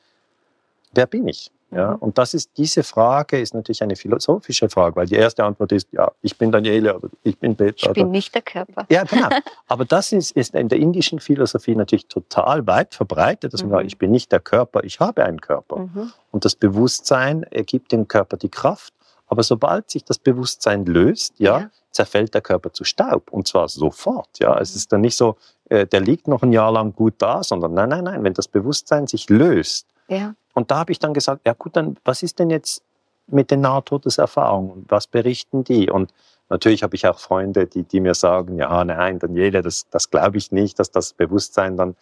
wer 0.94 1.06
bin 1.06 1.28
ich? 1.28 1.50
Ja, 1.70 1.90
Mhm. 1.90 1.96
und 1.96 2.18
das 2.18 2.32
ist, 2.32 2.50
diese 2.56 2.82
Frage 2.82 3.38
ist 3.38 3.52
natürlich 3.52 3.82
eine 3.82 3.94
philosophische 3.94 4.70
Frage, 4.70 4.96
weil 4.96 5.06
die 5.06 5.16
erste 5.16 5.44
Antwort 5.44 5.70
ist, 5.72 5.86
ja, 5.92 6.10
ich 6.22 6.36
bin 6.38 6.50
Daniele 6.50 6.96
oder 6.96 7.08
ich 7.22 7.38
bin 7.38 7.56
Peter. 7.56 7.74
Ich 7.88 7.92
bin 7.92 8.04
oder, 8.04 8.10
nicht 8.12 8.34
der 8.34 8.40
Körper. 8.42 8.86
ja, 8.88 9.04
genau. 9.04 9.28
Aber 9.68 9.84
das 9.84 10.12
ist, 10.12 10.30
ist 10.32 10.54
in 10.54 10.68
der 10.68 10.78
indischen 10.78 11.20
Philosophie 11.20 11.74
natürlich 11.76 12.06
total 12.06 12.66
weit 12.66 12.94
verbreitet, 12.94 13.52
dass 13.52 13.60
man 13.62 13.68
Mhm. 13.70 13.74
sagt, 13.74 13.86
ich 13.86 13.98
bin 13.98 14.10
nicht 14.10 14.32
der 14.32 14.40
Körper, 14.40 14.82
ich 14.84 14.98
habe 15.00 15.24
einen 15.24 15.40
Körper. 15.42 15.76
Mhm. 15.80 16.12
Und 16.30 16.44
das 16.46 16.54
Bewusstsein 16.54 17.42
ergibt 17.44 17.92
dem 17.92 18.08
Körper 18.08 18.36
die 18.38 18.48
Kraft. 18.48 18.94
Aber 19.26 19.42
sobald 19.42 19.90
sich 19.90 20.04
das 20.04 20.18
Bewusstsein 20.18 20.86
löst, 20.86 21.34
ja, 21.38 21.58
Ja. 21.60 21.70
zerfällt 21.90 22.32
der 22.32 22.40
Körper 22.40 22.72
zu 22.72 22.84
Staub. 22.84 23.30
Und 23.30 23.46
zwar 23.46 23.68
sofort. 23.68 24.38
Ja. 24.38 24.58
Es 24.58 24.74
ist 24.74 24.90
dann 24.90 25.02
nicht 25.02 25.16
so, 25.16 25.36
äh, 25.68 25.86
der 25.86 26.00
liegt 26.00 26.28
noch 26.28 26.42
ein 26.42 26.52
Jahr 26.52 26.72
lang 26.72 26.94
gut 26.94 27.14
da, 27.18 27.42
sondern 27.42 27.74
nein, 27.74 27.90
nein, 27.90 28.04
nein, 28.04 28.24
wenn 28.24 28.32
das 28.32 28.48
Bewusstsein 28.48 29.06
sich 29.06 29.28
löst. 29.28 29.86
Ja. 30.08 30.34
Und 30.54 30.70
da 30.70 30.78
habe 30.78 30.92
ich 30.92 30.98
dann 30.98 31.14
gesagt, 31.14 31.42
ja 31.46 31.52
gut, 31.52 31.76
dann 31.76 31.96
was 32.04 32.22
ist 32.22 32.38
denn 32.38 32.50
jetzt 32.50 32.82
mit 33.26 33.50
den 33.50 33.60
Nahtodeserfahrungen? 33.60 34.70
Und 34.72 34.90
was 34.90 35.06
berichten 35.06 35.64
die? 35.64 35.90
Und 35.90 36.12
natürlich 36.48 36.82
habe 36.82 36.96
ich 36.96 37.06
auch 37.06 37.18
Freunde, 37.18 37.66
die, 37.66 37.82
die 37.84 38.00
mir 38.00 38.14
sagen, 38.14 38.58
ja, 38.58 38.84
nein, 38.84 39.18
Daniele, 39.18 39.62
das, 39.62 39.86
das 39.90 40.10
glaube 40.10 40.38
ich 40.38 40.50
nicht, 40.50 40.78
dass 40.78 40.90
das 40.90 41.12
Bewusstsein 41.12 41.76
dann 41.76 41.94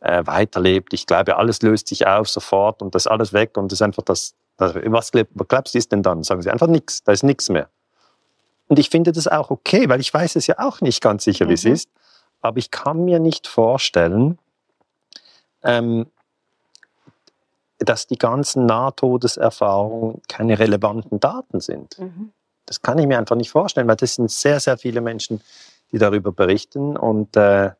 äh, 0.00 0.22
weiterlebt. 0.26 0.92
Ich 0.92 1.06
glaube, 1.06 1.36
alles 1.36 1.62
löst 1.62 1.88
sich 1.88 2.06
auf 2.06 2.28
sofort 2.28 2.82
und 2.82 2.94
das 2.94 3.06
ist 3.06 3.10
alles 3.10 3.32
weg 3.32 3.56
und 3.56 3.72
das 3.72 3.78
ist 3.78 3.82
einfach 3.82 4.02
das, 4.02 4.34
das 4.58 4.74
was 4.74 5.10
glaub- 5.10 5.28
was 5.30 5.48
glaubst 5.48 5.74
du 5.74 5.78
ist 5.78 5.90
denn 5.90 6.02
dann? 6.02 6.22
Sagen 6.22 6.42
sie 6.42 6.50
einfach 6.50 6.66
nichts, 6.68 7.02
da 7.02 7.12
ist 7.12 7.22
nichts 7.24 7.48
mehr. 7.48 7.68
Und 8.68 8.78
ich 8.78 8.90
finde 8.90 9.12
das 9.12 9.26
auch 9.28 9.50
okay, 9.50 9.88
weil 9.88 10.00
ich 10.00 10.12
weiß 10.12 10.36
es 10.36 10.46
ja 10.46 10.56
auch 10.58 10.80
nicht 10.80 11.02
ganz 11.02 11.24
sicher, 11.24 11.48
wie 11.48 11.54
es 11.54 11.64
Mhm. 11.64 11.72
ist. 11.72 11.88
Aber 12.42 12.58
ich 12.58 12.70
kann 12.70 13.04
mir 13.04 13.18
nicht 13.20 13.46
vorstellen, 13.46 14.38
ähm, 15.62 16.06
dass 17.78 18.06
die 18.06 18.16
ganzen 18.18 18.66
Nahtodeserfahrungen 18.66 20.22
keine 20.28 20.58
relevanten 20.58 21.20
Daten 21.20 21.60
sind. 21.60 21.98
Mhm. 21.98 22.32
Das 22.66 22.80
kann 22.82 22.98
ich 22.98 23.06
mir 23.06 23.18
einfach 23.18 23.36
nicht 23.36 23.50
vorstellen, 23.50 23.88
weil 23.88 23.96
das 23.96 24.14
sind 24.14 24.30
sehr, 24.30 24.58
sehr 24.60 24.78
viele 24.78 25.00
Menschen, 25.00 25.40
die 25.92 25.98
darüber 25.98 26.32
berichten. 26.32 26.96
Und 26.96 27.36
äh, 27.36 27.70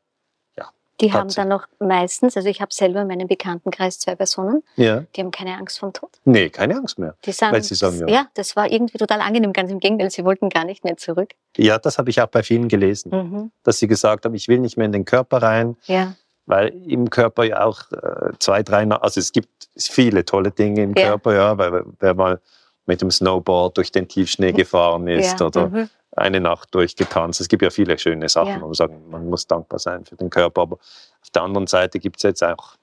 Die 1.00 1.12
haben 1.12 1.28
dann 1.30 1.48
noch 1.48 1.66
meistens, 1.80 2.36
also 2.36 2.48
ich 2.48 2.60
habe 2.60 2.72
selber 2.72 3.00
in 3.02 3.08
meinem 3.08 3.26
Bekanntenkreis 3.26 3.98
zwei 3.98 4.14
Personen, 4.14 4.62
ja, 4.76 5.00
die 5.16 5.20
haben 5.22 5.32
keine 5.32 5.56
Angst 5.56 5.78
vor 5.80 5.88
dem 5.90 5.92
Tod. 5.94 6.10
nee, 6.24 6.50
keine 6.50 6.76
Angst 6.76 6.98
mehr. 7.00 7.16
Die 7.24 7.32
sagen, 7.32 7.52
Weil 7.52 7.62
sie 7.64 7.74
sagen, 7.74 7.98
ja. 8.00 8.06
ja, 8.08 8.26
das 8.34 8.54
war 8.54 8.70
irgendwie 8.70 8.96
total 8.98 9.20
angenehm, 9.20 9.52
ganz 9.52 9.70
im 9.72 9.80
Gegenteil, 9.80 10.10
sie 10.10 10.24
wollten 10.24 10.50
gar 10.50 10.64
nicht 10.64 10.84
mehr 10.84 10.96
zurück. 10.96 11.30
Ja, 11.56 11.78
das 11.78 11.98
habe 11.98 12.10
ich 12.10 12.20
auch 12.22 12.28
bei 12.28 12.42
vielen 12.44 12.68
gelesen, 12.68 13.10
Mhm. 13.10 13.50
dass 13.64 13.78
sie 13.80 13.88
gesagt 13.88 14.24
haben, 14.24 14.34
ich 14.34 14.46
will 14.48 14.60
nicht 14.60 14.76
mehr 14.76 14.86
in 14.86 14.92
den 14.92 15.04
Körper 15.04 15.38
rein, 15.42 15.76
Ja, 15.86 16.14
weil 16.46 16.68
im 16.86 17.10
Körper 17.10 17.44
ja 17.44 17.64
auch 17.64 17.90
äh, 17.92 18.32
zwei, 18.38 18.62
drei, 18.62 18.86
also 18.88 19.20
es 19.20 19.32
gibt 19.32 19.48
viele 19.76 20.24
tolle 20.24 20.50
Dinge 20.50 20.82
im 20.82 20.94
Ja. 20.96 21.08
Körper, 21.08 21.34
ja, 21.34 21.58
weil 21.58 21.84
wer 22.00 22.14
mal 22.14 22.40
mit 22.86 23.00
dem 23.00 23.10
Snowboard 23.10 23.78
durch 23.78 23.90
den 23.92 24.08
Tiefschnee 24.08 24.52
gefahren 24.52 25.08
ist 25.08 25.40
ja. 25.40 25.46
oder 25.46 25.68
Mhm. 25.68 25.88
eine 26.16 26.40
Nacht 26.40 26.74
durchgetanzt. 26.74 27.40
Es 27.40 27.48
gibt 27.48 27.62
ja 27.62 27.70
viele 27.70 27.98
schöne 27.98 28.28
Sachen, 28.28 28.60
Ja. 28.60 28.74
sagen, 28.74 29.02
man 29.10 29.28
muss 29.28 29.46
dankbar 29.46 29.78
sein 29.78 30.04
für 30.04 30.16
den 30.16 30.28
Körper. 30.30 30.62
Aber 30.62 30.76
auf 30.76 31.30
der 31.34 31.42
anderen 31.42 31.66
Seite 31.66 31.98
gibt 31.98 32.16
es 32.18 32.22
jetzt 32.24 32.44
auch 32.44 32.74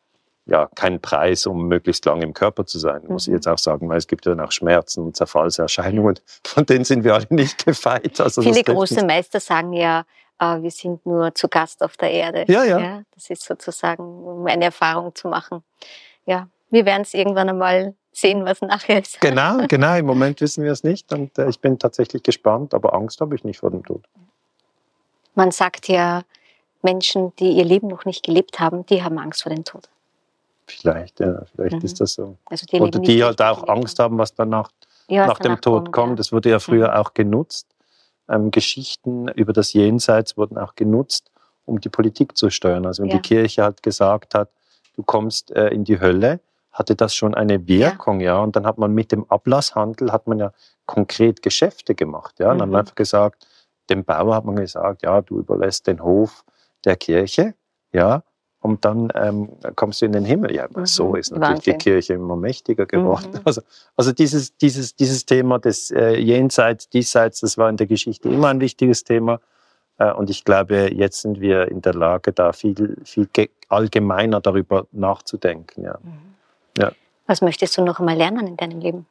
ja, 0.47 0.67
keinen 0.73 0.99
Preis, 0.99 1.45
um 1.45 1.67
möglichst 1.67 2.03
lange 2.05 2.23
im 2.23 2.33
Körper 2.33 2.65
zu 2.65 2.79
sein, 2.79 3.03
muss 3.07 3.27
ich 3.27 3.29
Mhm. 3.29 3.35
jetzt 3.35 3.47
auch 3.47 3.59
sagen, 3.59 3.87
weil 3.87 3.99
es 3.99 4.07
gibt 4.07 4.25
ja 4.25 4.33
dann 4.33 4.43
auch 4.45 4.51
Schmerzen 4.51 5.03
und 5.05 5.15
Zerfallserscheinungen, 5.15 6.19
von 6.45 6.65
denen 6.65 6.83
sind 6.83 7.03
wir 7.03 7.13
alle 7.13 7.27
nicht 7.29 7.63
gefeit. 7.65 8.19
Also 8.19 8.41
Viele 8.41 8.63
große 8.63 9.05
Meister 9.05 9.39
sagen 9.39 9.71
ja, 9.73 10.03
äh, 10.41 10.61
wir 10.61 10.71
sind 10.71 11.05
nur 11.05 11.33
zu 11.35 11.47
Gast 11.47 11.81
auf 11.83 11.95
der 11.95 12.11
Erde. 12.11 12.43
Ja, 12.49 12.63
ja. 12.65 13.03
das 13.15 13.29
ist 13.29 13.43
sozusagen, 13.43 14.03
um 14.03 14.45
eine 14.47 14.65
Erfahrung 14.65 15.15
zu 15.15 15.27
machen. 15.29 15.63
Ja, 16.25 16.47
wir 16.69 16.85
werden 16.85 17.03
es 17.03 17.13
irgendwann 17.13 17.47
einmal 17.49 17.93
sehen, 18.11 18.43
was 18.45 18.61
nachher 18.61 18.99
ist. 19.01 19.21
Genau, 19.21 19.65
genau. 19.67 19.95
Im 19.95 20.05
Moment 20.05 20.41
wissen 20.41 20.63
wir 20.63 20.71
es 20.73 20.83
nicht 20.83 21.13
und 21.13 21.37
äh, 21.37 21.47
ich 21.49 21.59
bin 21.61 21.79
tatsächlich 21.79 22.23
gespannt, 22.23 22.73
aber 22.73 22.93
Angst 22.93 23.21
habe 23.21 23.35
ich 23.35 23.43
nicht 23.43 23.59
vor 23.59 23.71
dem 23.71 23.85
Tod. 23.85 24.03
Man 25.35 25.51
sagt 25.51 25.87
ja, 25.87 26.23
Menschen, 26.81 27.33
die 27.37 27.51
ihr 27.51 27.63
Leben 27.63 27.87
noch 27.87 28.03
nicht 28.05 28.23
gelebt 28.25 28.59
haben, 28.59 28.85
die 28.87 29.01
haben 29.03 29.17
Angst 29.19 29.43
vor 29.43 29.51
dem 29.53 29.63
Tod. 29.63 29.87
Vielleicht, 30.67 31.19
ja, 31.19 31.43
vielleicht 31.53 31.77
Mhm. 31.77 31.85
ist 31.85 32.01
das 32.01 32.13
so. 32.13 32.37
Also 32.45 32.65
die 32.65 32.79
Oder 32.81 32.99
die 32.99 33.23
halt 33.23 33.41
auch 33.41 33.67
Angst 33.67 33.99
haben, 33.99 34.17
was 34.17 34.33
danach 34.33 34.69
Ja, 35.07 35.21
was 35.23 35.27
nach 35.29 35.37
dem 35.39 35.43
danach 35.43 35.59
Tod 35.61 35.91
kommt. 35.91 36.11
ja. 36.11 36.15
Das 36.15 36.31
wurde 36.31 36.49
ja 36.49 36.59
früher 36.59 36.89
Mhm. 36.89 36.93
auch 36.95 37.13
genutzt. 37.13 37.67
Ähm, 38.31 38.49
Geschichten 38.51 39.27
über 39.29 39.53
das 39.53 39.73
Jenseits 39.73 40.37
wurden 40.37 40.57
auch 40.57 40.75
genutzt, 40.75 41.29
um 41.65 41.79
die 41.81 41.89
Politik 41.89 42.37
zu 42.37 42.49
steuern. 42.49 42.85
Also 42.85 43.03
wenn 43.03 43.09
Ja. 43.09 43.17
die 43.17 43.21
Kirche 43.21 43.63
halt 43.63 43.83
gesagt 43.83 44.33
hat, 44.35 44.49
du 44.95 45.03
kommst 45.03 45.51
äh, 45.51 45.67
in 45.69 45.83
die 45.83 45.99
Hölle, 45.99 46.39
hatte 46.71 46.95
das 46.95 47.13
schon 47.15 47.35
eine 47.35 47.67
Wirkung, 47.67 48.21
ja. 48.21 48.39
Und 48.39 48.55
dann 48.55 48.65
hat 48.65 48.77
man 48.77 48.93
mit 48.93 49.11
dem 49.11 49.29
Ablasshandel 49.29 50.11
hat 50.11 50.27
man 50.27 50.39
ja 50.39 50.51
konkret 50.85 51.41
Geschäfte 51.41 51.95
gemacht, 51.95 52.39
ja. 52.39 52.51
Und 52.51 52.59
dann 52.59 52.61
hat 52.61 52.67
Mhm. 52.67 52.71
man 52.71 52.79
einfach 52.81 52.95
gesagt, 52.95 53.45
dem 53.89 54.05
Bauer 54.05 54.35
hat 54.35 54.45
man 54.45 54.55
gesagt, 54.55 55.03
ja, 55.03 55.21
du 55.21 55.37
überlässt 55.39 55.87
den 55.87 56.01
Hof 56.01 56.45
der 56.85 56.95
Kirche, 56.95 57.53
ja. 57.91 58.23
Und 58.61 58.85
dann 58.85 59.11
ähm, 59.15 59.49
kommst 59.75 60.01
du 60.01 60.05
in 60.05 60.11
den 60.11 60.23
Himmel. 60.23 60.53
Ja, 60.55 60.67
Mhm. 60.73 60.85
so 60.85 61.15
ist 61.15 61.31
natürlich 61.31 61.49
Wahnsinn. 61.57 61.73
die 61.73 61.77
Kirche 61.83 62.13
immer 62.13 62.35
mächtiger 62.35 62.85
geworden. 62.85 63.31
Mhm. 63.33 63.39
Also, 63.45 63.61
also 63.97 64.11
dieses, 64.11 64.55
dieses, 64.57 64.95
dieses 64.95 65.25
Thema 65.25 65.57
des 65.59 65.89
äh, 65.91 66.15
Jenseits, 66.19 66.87
Diesseits, 66.89 67.39
das 67.41 67.57
war 67.57 67.69
in 67.69 67.77
der 67.77 67.87
Geschichte 67.87 68.29
immer 68.29 68.49
ein 68.49 68.59
wichtiges 68.61 69.03
Thema. 69.03 69.39
Äh, 69.97 70.11
und 70.13 70.29
ich 70.29 70.45
glaube, 70.45 70.93
jetzt 70.93 71.21
sind 71.21 71.41
wir 71.41 71.69
in 71.69 71.81
der 71.81 71.95
Lage, 71.95 72.33
da 72.33 72.53
viel, 72.53 72.97
viel 73.03 73.27
ge- 73.33 73.49
allgemeiner 73.67 74.39
darüber 74.41 74.85
nachzudenken. 74.91 75.83
Ja. 75.83 75.97
Mhm. 76.03 76.11
Ja. 76.77 76.91
Was 77.27 77.41
möchtest 77.41 77.77
du 77.77 77.83
noch 77.83 77.99
einmal 77.99 78.15
lernen 78.15 78.45
in 78.45 78.57
deinem 78.57 78.79
Leben? 78.79 79.05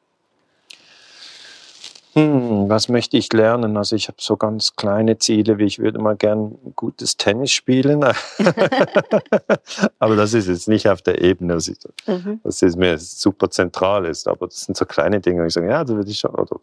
Hm, 2.13 2.67
was 2.67 2.89
möchte 2.89 3.15
ich 3.15 3.31
lernen? 3.31 3.77
Also 3.77 3.95
ich 3.95 4.07
habe 4.09 4.17
so 4.19 4.35
ganz 4.35 4.75
kleine 4.75 5.17
Ziele, 5.17 5.57
wie 5.57 5.63
ich 5.63 5.79
würde 5.79 5.97
mal 5.99 6.17
gern 6.17 6.57
gutes 6.75 7.15
Tennis 7.15 7.51
spielen. 7.51 8.03
Aber 9.99 10.15
das 10.17 10.33
ist 10.33 10.47
jetzt 10.49 10.67
nicht 10.67 10.89
auf 10.89 11.01
der 11.01 11.21
Ebene, 11.21 11.55
was 11.55 11.69
ich, 11.69 11.77
Mhm. 12.07 12.41
das 12.43 12.61
ist 12.61 12.75
mir 12.75 12.97
super 12.97 13.49
zentral 13.49 14.05
ist. 14.05 14.27
Aber 14.27 14.47
das 14.47 14.61
sind 14.61 14.75
so 14.75 14.85
kleine 14.85 15.21
Dinge. 15.21 15.43
wo 15.43 15.45
Ich 15.47 15.53
sage, 15.53 15.69
ja, 15.69 15.83
da 15.85 15.93
würde 15.93 16.09
ich 16.11 16.19
schon, 16.19 16.31
oder 16.31 16.57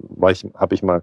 habe 0.59 0.75
ich 0.75 0.83
mal 0.83 1.03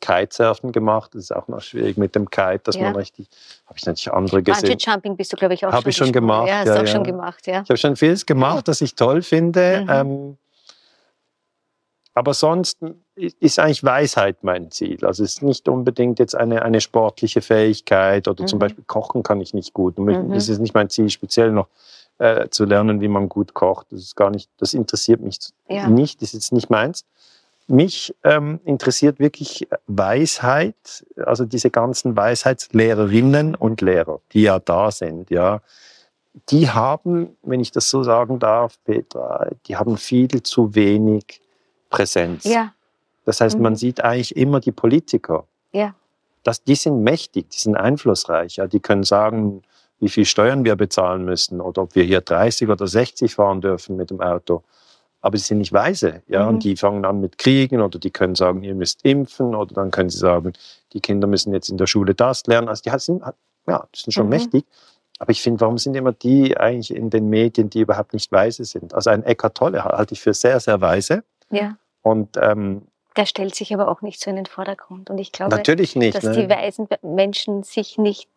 Kitesurfen 0.00 0.72
gemacht. 0.72 1.14
Das 1.14 1.22
ist 1.24 1.32
auch 1.34 1.46
noch 1.46 1.60
schwierig 1.62 1.96
mit 1.96 2.14
dem 2.16 2.28
Kite, 2.28 2.60
dass 2.64 2.74
Ja. 2.74 2.82
man 2.84 2.96
richtig, 2.96 3.28
habe 3.66 3.78
ich 3.78 3.86
natürlich 3.86 4.12
andere 4.12 4.42
gesehen. 4.42 4.68
Bungee 4.70 4.84
Jumping 4.90 5.16
bist 5.16 5.32
du, 5.32 5.36
glaube 5.36 5.54
ich, 5.54 5.64
auch 5.64 5.72
Hab 5.72 5.82
schon 5.82 5.90
ich 5.90 5.96
schon 5.96 6.12
gemacht, 6.12 6.48
Ja, 6.48 6.56
hast 6.58 6.66
ja, 6.66 6.74
auch 6.74 6.78
ja. 6.80 6.86
schon 6.88 7.04
gemacht, 7.04 7.46
ja. 7.46 7.62
Ich 7.62 7.68
habe 7.70 7.76
schon 7.76 7.94
vieles 7.96 8.26
gemacht, 8.26 8.66
das 8.66 8.80
ich 8.80 8.96
toll 8.96 9.22
finde. 9.22 9.82
Mhm. 9.84 9.90
Ähm, 9.90 10.38
aber 12.12 12.34
sonst 12.34 12.78
ist 13.16 13.58
eigentlich 13.58 13.84
Weisheit 13.84 14.38
mein 14.42 14.70
Ziel. 14.70 15.04
Also 15.04 15.22
es 15.22 15.34
ist 15.36 15.42
nicht 15.42 15.68
unbedingt 15.68 16.18
jetzt 16.18 16.34
eine, 16.34 16.62
eine 16.62 16.80
sportliche 16.80 17.42
Fähigkeit 17.42 18.26
oder 18.26 18.44
zum 18.46 18.56
Mhm. 18.56 18.60
Beispiel 18.60 18.84
kochen 18.86 19.22
kann 19.22 19.40
ich 19.40 19.54
nicht 19.54 19.72
gut. 19.72 19.98
Und 19.98 20.06
Mhm. 20.06 20.32
Es 20.32 20.48
ist 20.48 20.58
nicht 20.58 20.74
mein 20.74 20.90
Ziel, 20.90 21.08
speziell 21.10 21.52
noch 21.52 21.68
äh, 22.18 22.48
zu 22.48 22.64
lernen, 22.64 23.00
wie 23.00 23.08
man 23.08 23.28
gut 23.28 23.54
kocht. 23.54 23.88
Das 23.90 24.00
ist 24.00 24.14
gar 24.16 24.30
nicht, 24.30 24.48
das 24.58 24.72
interessiert 24.74 25.20
mich 25.20 25.38
Ja. 25.68 25.88
nicht, 25.88 26.22
das 26.22 26.28
ist 26.28 26.34
jetzt 26.34 26.52
nicht 26.52 26.70
meins. 26.70 27.04
Mich 27.66 28.14
ähm, 28.24 28.60
interessiert 28.64 29.18
wirklich 29.18 29.66
Weisheit, 29.86 31.04
also 31.16 31.44
diese 31.44 31.70
ganzen 31.70 32.14
Weisheitslehrerinnen 32.16 33.54
und 33.54 33.80
Lehrer, 33.80 34.20
die 34.32 34.42
ja 34.42 34.58
da 34.58 34.90
sind, 34.90 35.30
ja. 35.30 35.60
Die 36.50 36.68
haben, 36.68 37.36
wenn 37.42 37.60
ich 37.60 37.70
das 37.72 37.88
so 37.88 38.02
sagen 38.02 38.38
darf, 38.38 38.78
Petra, 38.84 39.48
die 39.66 39.76
haben 39.76 39.96
viel 39.96 40.42
zu 40.42 40.74
wenig 40.74 41.40
Präsenz. 41.90 42.44
Ja, 42.44 42.73
Das 43.24 43.40
heißt, 43.40 43.58
man 43.58 43.72
Mhm. 43.72 43.76
sieht 43.76 44.04
eigentlich 44.04 44.36
immer 44.36 44.60
die 44.60 44.72
Politiker. 44.72 45.44
ja. 45.72 45.94
Das, 46.46 46.62
die 46.62 46.74
sind 46.74 47.02
mächtig, 47.02 47.48
die 47.48 47.58
sind 47.58 47.74
einflussreich. 47.74 48.56
Ja. 48.56 48.66
Die 48.66 48.78
können 48.80 49.02
sagen, 49.02 49.62
wie 49.98 50.10
viel 50.10 50.26
Steuern 50.26 50.62
wir 50.66 50.76
bezahlen 50.76 51.24
müssen 51.24 51.58
oder 51.62 51.80
ob 51.80 51.94
wir 51.94 52.04
hier 52.04 52.20
30 52.20 52.68
oder 52.68 52.86
60 52.86 53.34
fahren 53.36 53.62
dürfen 53.62 53.96
mit 53.96 54.10
dem 54.10 54.20
Auto. 54.20 54.62
Aber 55.22 55.38
sie 55.38 55.44
sind 55.44 55.56
nicht 55.56 55.72
weise. 55.72 56.22
Ja. 56.26 56.42
Mhm. 56.42 56.48
Und 56.50 56.64
die 56.64 56.76
fangen 56.76 57.06
an 57.06 57.18
mit 57.22 57.38
Kriegen 57.38 57.80
oder 57.80 57.98
die 57.98 58.10
können 58.10 58.34
sagen, 58.34 58.62
ihr 58.62 58.74
müsst 58.74 59.06
impfen 59.06 59.54
oder 59.54 59.74
dann 59.74 59.90
können 59.90 60.10
sie 60.10 60.18
sagen, 60.18 60.52
die 60.92 61.00
Kinder 61.00 61.26
müssen 61.26 61.54
jetzt 61.54 61.70
in 61.70 61.78
der 61.78 61.86
Schule 61.86 62.14
das 62.14 62.46
lernen. 62.46 62.68
Also 62.68 62.82
die 62.82 62.98
sind, 62.98 63.22
ja, 63.66 63.88
die 63.94 64.00
sind 64.00 64.12
schon 64.12 64.24
Mhm. 64.26 64.30
mächtig. 64.30 64.66
Aber 65.18 65.30
ich 65.30 65.40
finde, 65.40 65.62
warum 65.62 65.78
sind 65.78 65.94
immer 65.96 66.12
die 66.12 66.58
eigentlich 66.58 66.94
in 66.94 67.08
den 67.08 67.30
Medien, 67.30 67.70
die 67.70 67.80
überhaupt 67.80 68.12
nicht 68.12 68.30
weise 68.32 68.66
sind? 68.66 68.92
Also 68.92 69.08
ein 69.08 69.22
Eckart 69.22 69.56
Tolle 69.56 69.82
halte 69.82 70.12
ich 70.12 70.20
für 70.20 70.34
sehr, 70.34 70.60
sehr 70.60 70.78
weise. 70.82 71.24
ja. 71.48 71.78
Und 72.02 72.36
ähm, 72.38 72.82
Der 73.16 73.26
stellt 73.26 73.54
sich 73.54 73.72
aber 73.72 73.88
auch 73.88 74.02
nicht 74.02 74.20
so 74.20 74.30
in 74.30 74.36
den 74.36 74.46
Vordergrund. 74.46 75.08
Und 75.10 75.18
ich 75.18 75.30
glaube, 75.30 75.56
natürlich 75.56 75.94
nicht. 75.94 76.16
dass 76.16 76.24
ne? 76.24 76.32
die 76.32 76.48
weisen 76.48 76.88
Menschen 77.02 77.62
sich 77.62 77.96
nicht 77.96 78.28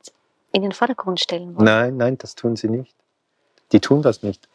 in 0.51 0.61
den 0.61 0.71
Vordergrund 0.71 1.19
stellen 1.19 1.55
wollen. 1.55 1.65
Nein, 1.65 1.97
nein, 1.97 2.17
das 2.17 2.35
tun 2.35 2.55
sie 2.55 2.69
nicht. 2.69 2.93
Die 3.71 3.79
tun 3.79 4.01
das 4.01 4.23
nicht. 4.23 4.47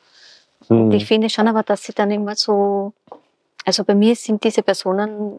Hm. 0.69 0.93
Ich 0.93 1.07
finde 1.07 1.29
schon 1.29 1.49
aber, 1.49 1.63
dass 1.63 1.83
sie 1.83 1.93
dann 1.93 2.11
immer 2.11 2.37
so, 2.37 2.93
also 3.65 3.85
bei 3.85 3.95
mir 3.95 4.15
sind 4.15 4.43
diese 4.45 4.63
Personen 4.63 5.39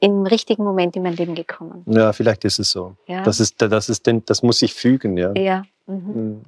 im 0.00 0.26
richtigen 0.26 0.62
Moment 0.62 0.94
in 0.96 1.02
mein 1.02 1.16
Leben 1.16 1.34
gekommen. 1.34 1.84
Ja, 1.86 2.12
vielleicht 2.12 2.44
ist 2.44 2.58
es 2.58 2.70
so. 2.70 2.96
Ja. 3.06 3.22
Das, 3.22 3.40
ist, 3.40 3.60
das, 3.60 3.88
ist 3.88 4.06
denn, 4.06 4.24
das 4.26 4.42
muss 4.42 4.60
sich 4.60 4.74
fügen, 4.74 5.16
ja. 5.16 5.32
Ja. 5.32 5.64
Mhm. 5.86 5.94
Mhm. 5.96 6.44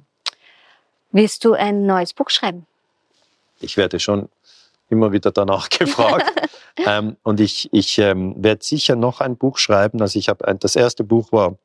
Willst 1.11 1.43
du 1.43 1.53
ein 1.53 1.85
neues 1.85 2.13
Buch 2.13 2.29
schreiben? 2.29 2.65
Ich 3.59 3.75
werde 3.75 3.99
schon 3.99 4.29
immer 4.89 5.11
wieder 5.11 5.31
danach 5.31 5.69
gefragt. 5.77 6.31
Ähm, 6.87 7.17
und 7.23 7.39
ich, 7.39 7.69
ich 7.71 7.97
ähm, 7.97 8.35
werde 8.37 8.63
sicher 8.63 8.95
noch 8.95 9.21
ein 9.21 9.37
Buch 9.37 9.57
schreiben. 9.57 10.01
Also 10.01 10.19
ich 10.19 10.29
habe 10.29 10.55
das 10.59 10.75
erste 10.75 11.03
Buch 11.03 11.31
war 11.31 11.55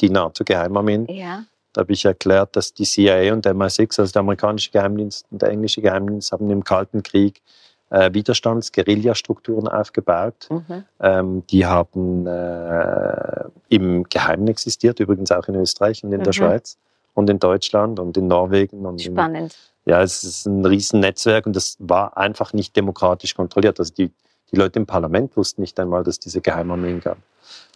die 0.00 0.10
NATO-Geheimarmeen. 0.10 1.06
Ja. 1.06 1.44
Da 1.72 1.82
habe 1.82 1.92
ich 1.92 2.04
erklärt, 2.04 2.56
dass 2.56 2.72
die 2.72 2.84
CIA 2.84 3.32
und 3.32 3.44
der 3.44 3.54
MI6, 3.54 4.00
also 4.00 4.12
der 4.12 4.20
amerikanische 4.20 4.70
Geheimdienst 4.70 5.26
und 5.30 5.42
der 5.42 5.50
englische 5.50 5.82
Geheimdienst, 5.82 6.32
haben 6.32 6.50
im 6.50 6.64
Kalten 6.64 7.02
Krieg 7.02 7.42
äh, 7.90 8.10
Widerstands-, 8.12 8.72
Guerillastrukturen 8.72 9.68
aufgebaut. 9.68 10.48
Mhm. 10.50 10.84
Ähm, 11.00 11.46
die 11.48 11.66
haben 11.66 12.26
äh, 12.26 13.44
im 13.68 14.04
Geheimen 14.04 14.48
existiert, 14.48 15.00
übrigens 15.00 15.30
auch 15.30 15.48
in 15.48 15.54
Österreich 15.56 16.02
und 16.02 16.12
in 16.12 16.20
mhm. 16.20 16.24
der 16.24 16.32
Schweiz 16.32 16.78
und 17.14 17.30
in 17.30 17.38
Deutschland 17.38 17.98
und 17.98 18.16
in 18.16 18.26
Norwegen. 18.26 18.84
Und 18.86 19.02
Spannend. 19.02 19.56
In, 19.84 19.92
ja, 19.92 20.02
es 20.02 20.24
ist 20.24 20.46
ein 20.46 20.64
Riesennetzwerk 20.64 21.46
und 21.46 21.54
das 21.54 21.76
war 21.78 22.16
einfach 22.16 22.52
nicht 22.52 22.74
demokratisch 22.76 23.34
kontrolliert. 23.34 23.78
Also 23.78 23.92
die, 23.94 24.10
die 24.52 24.56
Leute 24.56 24.78
im 24.78 24.86
Parlament 24.86 25.36
wussten 25.36 25.60
nicht 25.60 25.78
einmal, 25.80 26.04
dass 26.04 26.18
diese 26.18 26.40
Geheimarmeen 26.40 27.00
gab. 27.00 27.18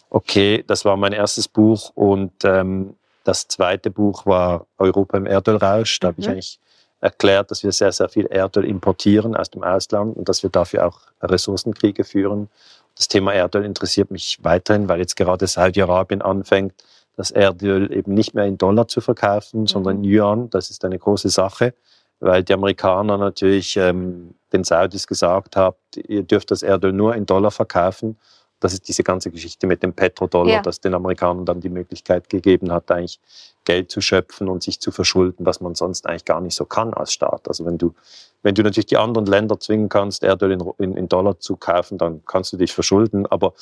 Okay, 0.09 0.65
das 0.67 0.85
war 0.85 0.97
mein 0.97 1.13
erstes 1.13 1.49
Buch 1.49 1.93
und 1.95 2.33
ähm, 2.45 2.97
das 3.25 3.47
zweite 3.49 3.91
Buch 3.91 4.27
war 4.27 4.67
Europa 4.79 5.17
im 5.17 5.27
Erdölrausch. 5.27 6.01
Da 6.01 6.09
habe 6.09 6.21
ich 6.21 6.27
mhm. 6.27 6.33
eigentlich 6.33 6.59
erklärt, 7.01 7.51
dass 7.51 7.63
wir 7.63 7.73
sehr, 7.73 7.93
sehr 7.93 8.09
viel 8.09 8.27
Erdöl 8.27 8.65
importieren 8.65 9.37
aus 9.37 9.51
dem 9.51 9.63
Ausland 9.63 10.17
und 10.17 10.29
dass 10.29 10.43
wir 10.43 10.51
dafür 10.51 10.87
auch 10.87 11.01
Ressourcenkriege 11.23 12.05
führen. 12.05 12.49
Das 12.97 13.09
Thema 13.09 13.33
Erdöl 13.33 13.65
interessiert 13.65 14.11
mich 14.11 14.39
weiterhin, 14.43 14.89
weil 14.89 14.99
jetzt 14.99 15.17
gerade 15.17 15.47
Saudi-Arabien 15.47 16.23
anfängt, 16.23 16.75
das 17.17 17.31
Erdöl 17.31 17.93
eben 17.93 18.15
nicht 18.15 18.35
mehr 18.35 18.47
in 18.47 18.59
Dollar 18.59 18.89
zu 18.89 19.01
verkaufen, 19.01 19.67
sondern 19.67 19.97
in 19.97 20.11
mhm. 20.11 20.17
Yuan. 20.17 20.51
Das 20.51 20.71
ist 20.71 20.85
eine 20.85 20.99
große 20.99 21.29
Sache, 21.29 21.75
weil 22.19 22.43
die 22.43 22.53
Amerikaner 22.53 23.17
natürlich 23.17 23.77
ähm, 23.77 24.35
den 24.53 24.65
Saudis 24.65 25.07
gesagt 25.07 25.57
haben, 25.57 25.77
ihr 26.09 26.23
dürft 26.23 26.51
das 26.51 26.63
Erdöl 26.63 26.93
nur 26.93 27.15
in 27.15 27.27
Dollar 27.27 27.51
verkaufen 27.51 28.17
das 28.61 28.75
ist 28.75 28.87
diese 28.89 29.03
ganze 29.03 29.31
Geschichte 29.31 29.67
mit 29.67 29.83
dem 29.83 29.95
Petrodollar, 29.95 30.57
ja. 30.57 30.63
das 30.63 30.81
den 30.81 30.95
Amerikanern 30.95 31.47
dann 31.47 31.61
die 31.61 31.71
Möglichkeit 31.71 32.29
gegeben 32.29 32.71
hat, 32.71 32.91
eigentlich 32.91 33.19
Geld 33.65 33.91
zu 33.91 34.03
schöpfen 34.03 34.49
und 34.49 34.63
sich 34.63 34.81
zu 34.81 34.91
verschulden, 34.91 35.47
was 35.47 35.61
man 35.61 35.75
sonst 35.75 36.07
eigentlich 36.07 36.27
gar 36.27 36.41
nicht 36.41 36.55
so 36.55 36.67
kann 36.67 36.93
als 36.93 37.13
Staat. 37.13 37.49
Also 37.49 37.65
wenn 37.65 37.79
du, 37.79 37.95
wenn 38.43 38.55
du 38.55 38.63
natürlich 38.63 38.87
die 38.87 38.99
anderen 38.99 39.27
Länder 39.27 39.59
zwingen 39.59 39.89
kannst, 39.89 40.23
Erdöl 40.23 40.53
in, 40.53 40.63
in, 40.79 40.97
in 40.97 41.09
Dollar 41.09 41.41
zu 41.41 41.57
kaufen, 41.57 41.97
dann 41.97 42.23
kannst 42.27 42.53
du 42.53 42.59
dich 42.59 42.73
verschulden. 42.73 43.27
Aber 43.27 43.55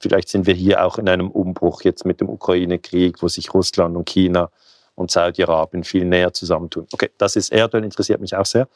vielleicht 0.00 0.30
sind 0.30 0.46
wir 0.46 0.54
hier 0.54 0.84
auch 0.84 0.96
in 0.98 1.08
einem 1.08 1.30
Umbruch 1.30 1.82
jetzt 1.82 2.06
mit 2.06 2.20
dem 2.22 2.30
Ukraine-Krieg, 2.30 3.22
wo 3.22 3.28
sich 3.28 3.52
Russland 3.52 3.94
und 3.94 4.08
China 4.08 4.50
und 4.94 5.10
Saudi-Arabien 5.10 5.84
viel 5.84 6.06
näher 6.06 6.32
zusammentun. 6.32 6.86
Okay, 6.92 7.10
das 7.18 7.36
ist 7.36 7.52
Erdöl, 7.52 7.84
interessiert 7.84 8.20
mich 8.22 8.34
auch 8.34 8.46
sehr. 8.46 8.68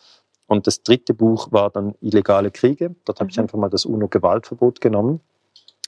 Und 0.50 0.66
das 0.66 0.82
dritte 0.82 1.14
Buch 1.14 1.52
war 1.52 1.70
dann 1.70 1.94
Illegale 2.00 2.50
Kriege. 2.50 2.96
Dort 3.04 3.18
mhm. 3.18 3.20
habe 3.20 3.30
ich 3.30 3.36
mhm. 3.36 3.42
einfach 3.42 3.58
mal 3.58 3.70
das 3.70 3.84
UNO-Gewaltverbot 3.84 4.80
genommen 4.80 5.20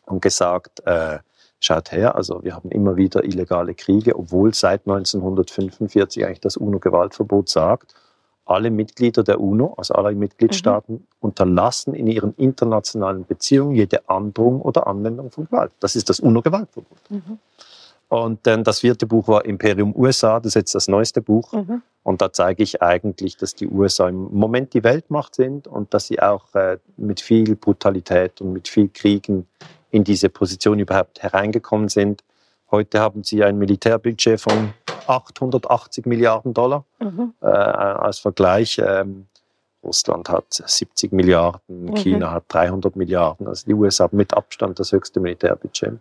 und 0.07 0.23
gesagt, 0.23 0.87
äh, 0.87 1.19
schaut 1.59 1.91
her, 1.91 2.15
also 2.15 2.45
wir 2.45 2.55
haben 2.55 2.71
immer 2.71 2.95
wieder 2.95 3.25
illegale 3.25 3.75
Kriege, 3.75 4.17
obwohl 4.17 4.55
seit 4.55 4.87
1945 4.87 6.25
eigentlich 6.25 6.41
das 6.41 6.57
UNO-Gewaltverbot 6.57 7.49
sagt, 7.49 7.97
alle 8.45 8.71
Mitglieder 8.71 9.25
der 9.25 9.41
UNO, 9.41 9.75
also 9.77 9.95
alle 9.95 10.15
Mitgliedstaaten, 10.15 10.95
mhm. 10.95 11.07
unterlassen 11.19 11.95
in 11.95 12.07
ihren 12.07 12.33
internationalen 12.37 13.25
Beziehungen 13.25 13.75
jede 13.75 14.09
Androhung 14.09 14.63
oder 14.63 14.87
Anwendung 14.87 15.33
von 15.33 15.47
Gewalt. 15.47 15.73
Das 15.81 15.97
ist 15.97 16.09
das 16.09 16.21
UNO-Gewaltverbot. 16.21 17.11
Mhm. 17.11 17.41
Und 18.13 18.47
dann 18.47 18.63
das 18.63 18.81
vierte 18.81 19.07
Buch 19.07 19.27
war 19.27 19.47
Imperium 19.47 19.97
USA, 19.97 20.39
das 20.39 20.49
ist 20.49 20.55
jetzt 20.57 20.75
das 20.75 20.87
neueste 20.87 21.23
Buch. 21.23 21.51
Mhm. 21.55 21.81
Und 22.03 22.21
da 22.21 22.31
zeige 22.31 22.63
ich 22.63 22.83
eigentlich, 22.83 23.39
dass 23.39 23.55
die 23.55 23.67
USA 23.67 24.11
im 24.11 24.25
Moment 24.35 24.75
die 24.75 24.85
Weltmacht 24.85 25.35
sind 25.35 25.67
und 25.67 25.95
dass 25.95 26.09
sie 26.09 26.21
auch 26.21 26.55
äh, 26.55 26.77
mit 26.99 27.23
viel 27.23 27.57
Brutalität 27.57 28.43
und 28.43 28.53
mit 28.53 28.69
viel 28.69 28.91
Kriegen 28.91 29.47
in 29.91 30.05
diese 30.05 30.29
Position 30.29 30.79
überhaupt 30.79 31.23
hereingekommen 31.23 31.89
sind. 31.89 32.23
Heute 32.71 33.01
haben 33.01 33.25
sie 33.25 33.43
ein 33.43 33.57
Militärbudget 33.57 34.39
von 34.39 34.75
880 35.07 36.05
Milliarden 36.05 36.53
Dollar. 36.53 36.85
Mhm. 37.01 37.33
Äh, 37.41 37.47
als 37.47 38.19
Vergleich, 38.19 38.79
ähm, 38.79 39.25
Russland 39.83 40.29
hat 40.29 40.45
70 40.51 41.13
Milliarden, 41.13 41.87
mhm. 41.87 41.95
China 41.95 42.33
hat 42.33 42.45
300 42.49 42.95
Milliarden. 42.95 43.49
Also 43.49 43.65
die 43.65 43.73
USA 43.73 44.05
haben 44.05 44.19
mit 44.19 44.35
Abstand 44.35 44.79
das 44.79 44.93
höchste 44.93 45.19
Militärbudget. 45.19 45.95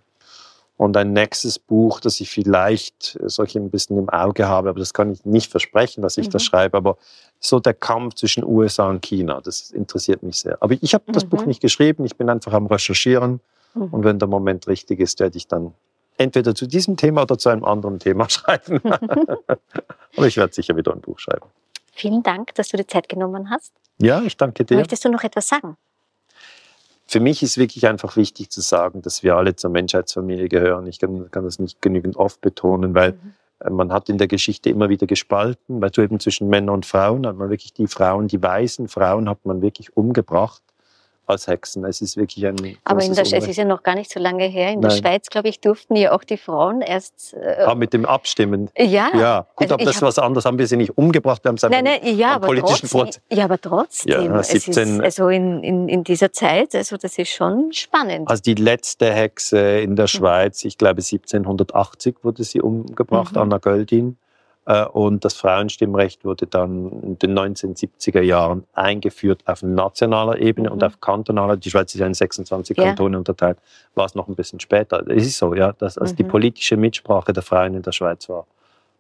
Und 0.82 0.98
ein 0.98 1.13
nächstes 1.13 1.60
Buch, 1.60 2.00
das 2.00 2.20
ich 2.22 2.30
vielleicht 2.32 3.20
solche 3.26 3.60
ein 3.60 3.70
bisschen 3.70 3.98
im 4.00 4.10
Auge 4.10 4.48
habe, 4.48 4.70
aber 4.70 4.80
das 4.80 4.94
kann 4.94 5.12
ich 5.12 5.26
nicht 5.26 5.52
versprechen, 5.52 6.02
dass 6.02 6.17
ich 6.17 6.28
mhm. 6.28 6.32
das 6.32 6.44
schreibe, 6.44 6.78
aber 6.78 6.98
so 7.39 7.60
der 7.60 7.74
Kampf 7.74 8.15
zwischen 8.15 8.44
USA 8.44 8.89
und 8.89 9.02
China, 9.02 9.41
das 9.41 9.70
interessiert 9.70 10.24
mich 10.24 10.39
sehr. 10.39 10.58
Aber 10.62 10.76
ich 10.80 10.94
habe 10.94 11.04
das 11.12 11.26
Buch 11.26 11.41
mhm. 11.41 11.50
nicht 11.50 11.62
geschrieben, 11.62 12.06
ich 12.06 12.15
bin 12.15 12.30
einfach 12.30 12.54
am 12.54 12.65
Recherchieren 12.65 13.41
Mhm. 13.74 13.84
Und 13.91 14.04
wenn 14.04 14.20
der 14.20 14.28
Moment 14.28 14.67
richtig 14.67 15.00
ist, 15.00 15.20
werde 15.20 15.38
ich 15.38 15.48
dann 15.48 15.74
entweder 16.17 16.54
zu 16.54 16.67
diesem 16.67 16.98
Thema 16.98 17.24
oder 17.24 17.38
zu 17.38 17.50
einem 17.50 17.63
anderen 17.63 18.00
Thema 18.00 18.30
schreiben. 18.30 18.82
Aber 18.84 20.28
ich 20.28 20.38
werde 20.38 20.54
sicher 20.54 20.76
wieder 20.76 20.94
ein 20.94 21.02
Buch 21.02 21.20
schreiben. 21.20 21.48
Vielen 21.94 22.24
Dank, 22.24 22.56
dass 22.56 22.70
du 22.70 22.78
dir 22.78 22.88
Zeit 22.88 23.10
genommen 23.10 23.50
hast. 23.50 23.74
Ja, 24.00 24.22
ich 24.22 24.38
danke 24.38 24.65
dir. 24.65 24.78
Möchtest 24.78 25.06
du 25.06 25.10
noch 25.10 25.24
etwas 25.24 25.48
sagen? 25.48 25.78
Für 27.12 27.19
mich 27.19 27.43
ist 27.43 27.58
wirklich 27.58 27.88
einfach 27.88 28.15
wichtig 28.15 28.50
zu 28.52 28.62
sagen, 28.62 29.02
dass 29.02 29.21
wir 29.21 29.36
alle 29.36 29.58
zur 29.58 29.69
Menschheitsfamilie 29.69 30.47
gehören. 30.47 30.88
Ich 30.88 30.97
kann, 30.97 31.30
kann 31.30 31.43
das 31.43 31.60
nicht 31.60 31.82
genügend 31.82 32.15
oft 32.15 32.39
betonen, 32.39 32.95
weil 32.95 33.12
mhm. 33.12 33.34
Äh, 33.60 33.69
man 33.69 33.91
hat 33.91 34.08
in 34.08 34.17
der 34.17 34.30
Geschichte 34.30 34.69
immer 34.69 34.88
wieder 34.88 35.08
gespalten, 35.08 35.82
weil 35.82 35.89
du 35.89 36.02
eben 36.02 36.21
zwischen 36.21 36.47
Männern 36.47 36.76
und 36.76 36.86
Frauen 36.86 37.28
hat 37.28 37.36
man 37.36 37.50
wirklich 37.50 37.74
die 37.74 37.88
Frauen, 37.88 38.30
die 38.30 38.41
weißen 38.41 38.88
Frauen 38.88 39.28
hat 39.28 39.45
man 39.45 39.62
wirklich 39.62 39.95
umgebracht 39.97 40.63
als 41.27 41.47
Hexen. 41.47 41.86
Es 41.86 42.01
ist 42.01 42.17
wirklich 42.17 42.45
ein. 42.45 42.77
Aber 42.84 43.03
in 43.03 43.13
der, 43.13 43.23
es 43.23 43.31
ist 43.31 43.55
ja 43.55 43.65
noch 43.65 43.84
gar 43.84 43.95
nicht 43.95 44.12
so 44.12 44.19
lange 44.19 44.45
her. 44.45 44.71
In 44.71 44.79
Nein. 44.79 44.89
der 44.89 44.97
Schweiz, 44.97 45.29
glaube 45.29 45.49
ich, 45.49 45.60
durften 45.60 45.95
ja 45.95 46.12
auch 46.12 46.23
die 46.23 46.38
Frauen 46.38 46.81
erst. 46.81 47.34
Äh, 47.34 47.63
ah, 47.65 47.75
mit 47.75 47.93
dem 47.93 48.05
Abstimmen. 48.05 48.69
Ja. 48.77 49.10
Ja, 49.13 49.47
gut, 49.55 49.65
also 49.65 49.75
aber 49.75 49.86
das 49.86 49.95
ist 49.95 50.01
was 50.01 50.19
anderes. 50.19 50.45
Haben 50.45 50.57
wir 50.57 50.67
sie 50.67 50.77
nicht 50.77 50.97
umgebracht? 50.97 51.43
Wir 51.43 51.49
haben 51.49 51.55
einfach 51.55 51.69
nein, 51.69 51.84
nein, 51.84 52.17
ja, 52.17 52.36
aber 52.36 52.47
politischen 52.47 52.89
trotzdem, 52.89 53.23
Ja, 53.31 53.45
aber 53.45 53.60
trotzdem. 53.60 54.34
Ja, 54.34 54.43
17, 54.43 54.95
ist, 54.95 55.01
also 55.01 55.29
in, 55.29 55.63
in, 55.63 55.89
in 55.89 56.03
dieser 56.03 56.31
Zeit, 56.31 56.75
also 56.75 56.97
das 56.97 57.17
ist 57.17 57.29
schon 57.29 57.71
spannend. 57.73 58.29
Also 58.29 58.41
die 58.43 58.55
letzte 58.55 59.12
Hexe 59.12 59.79
in 59.79 59.95
der 59.95 60.07
Schweiz, 60.07 60.63
ich 60.63 60.77
glaube 60.77 61.01
1780 61.01 62.17
wurde 62.23 62.43
sie 62.43 62.62
umgebracht, 62.62 63.34
mhm. 63.34 63.41
Anna 63.41 63.57
Göldin. 63.57 64.17
Äh, 64.65 64.86
und 64.86 65.26
das 65.26 65.34
Frauenstimmrecht 65.34 66.24
wurde 66.24 66.47
dann 66.47 66.91
in 67.02 67.19
den 67.19 67.38
1970er 67.38 68.21
Jahren 68.21 68.65
eingeführt 68.74 69.41
auf 69.45 69.63
nationaler 69.63 70.39
Ebene 70.39 70.69
mhm. 70.69 70.76
und 70.76 70.84
auf 70.84 71.02
kantonaler. 71.02 71.58
Die 71.58 71.69
Schweiz 71.69 71.93
ist 71.93 72.00
ja 72.00 72.08
in 72.08 72.13
26 72.13 72.78
ja. 72.78 72.86
Kantone 72.86 73.17
unterteilt. 73.17 73.58
War 73.95 74.06
es 74.06 74.15
noch 74.15 74.28
ein 74.28 74.36
bisschen 74.36 74.60
später. 74.60 75.08
Es 75.10 75.26
ist 75.26 75.38
so, 75.38 75.56
ja, 75.56 75.74
dass 75.74 75.97
also 75.97 76.13
mhm. 76.13 76.17
die 76.17 76.24
politische 76.24 76.78
Mitsprache 76.78 77.34
der 77.34 77.43
Frauen 77.43 77.76
in 77.76 77.82
der 77.82 77.91
Schweiz 77.91 78.30
war, 78.30 78.45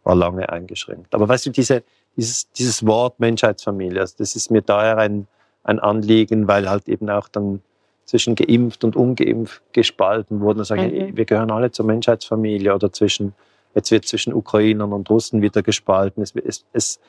war 0.03 0.15
lange 0.15 0.49
eingeschränkt. 0.49 1.13
Aber 1.13 1.27
weißt 1.27 1.45
du, 1.45 1.49
diese, 1.51 1.83
dieses, 2.17 2.49
dieses 2.51 2.85
Wort 2.85 3.19
Menschheitsfamilie, 3.19 4.01
also 4.01 4.15
das 4.17 4.35
ist 4.35 4.49
mir 4.49 4.61
daher 4.61 4.97
ein, 4.97 5.27
ein 5.63 5.79
Anliegen, 5.79 6.47
weil 6.47 6.67
halt 6.67 6.89
eben 6.89 7.09
auch 7.09 7.27
dann 7.27 7.61
zwischen 8.05 8.33
geimpft 8.33 8.83
und 8.83 8.95
ungeimpft 8.95 9.61
gespalten 9.73 10.41
wurde. 10.41 10.61
Also 10.61 10.75
mhm. 10.75 11.15
wir 11.15 11.25
gehören 11.25 11.51
alle 11.51 11.71
zur 11.71 11.85
Menschheitsfamilie 11.85 12.73
oder 12.73 12.91
zwischen 12.91 13.33
Jetzt 13.73 13.91
wird 13.91 14.05
zwischen 14.05 14.33
Ukrainern 14.33 14.93
und 14.93 15.09
Russen 15.09 15.41
wieder 15.41 15.61
gespalten. 15.61 16.21
Es, 16.23 16.35
es, 16.35 16.65
es, 16.73 16.99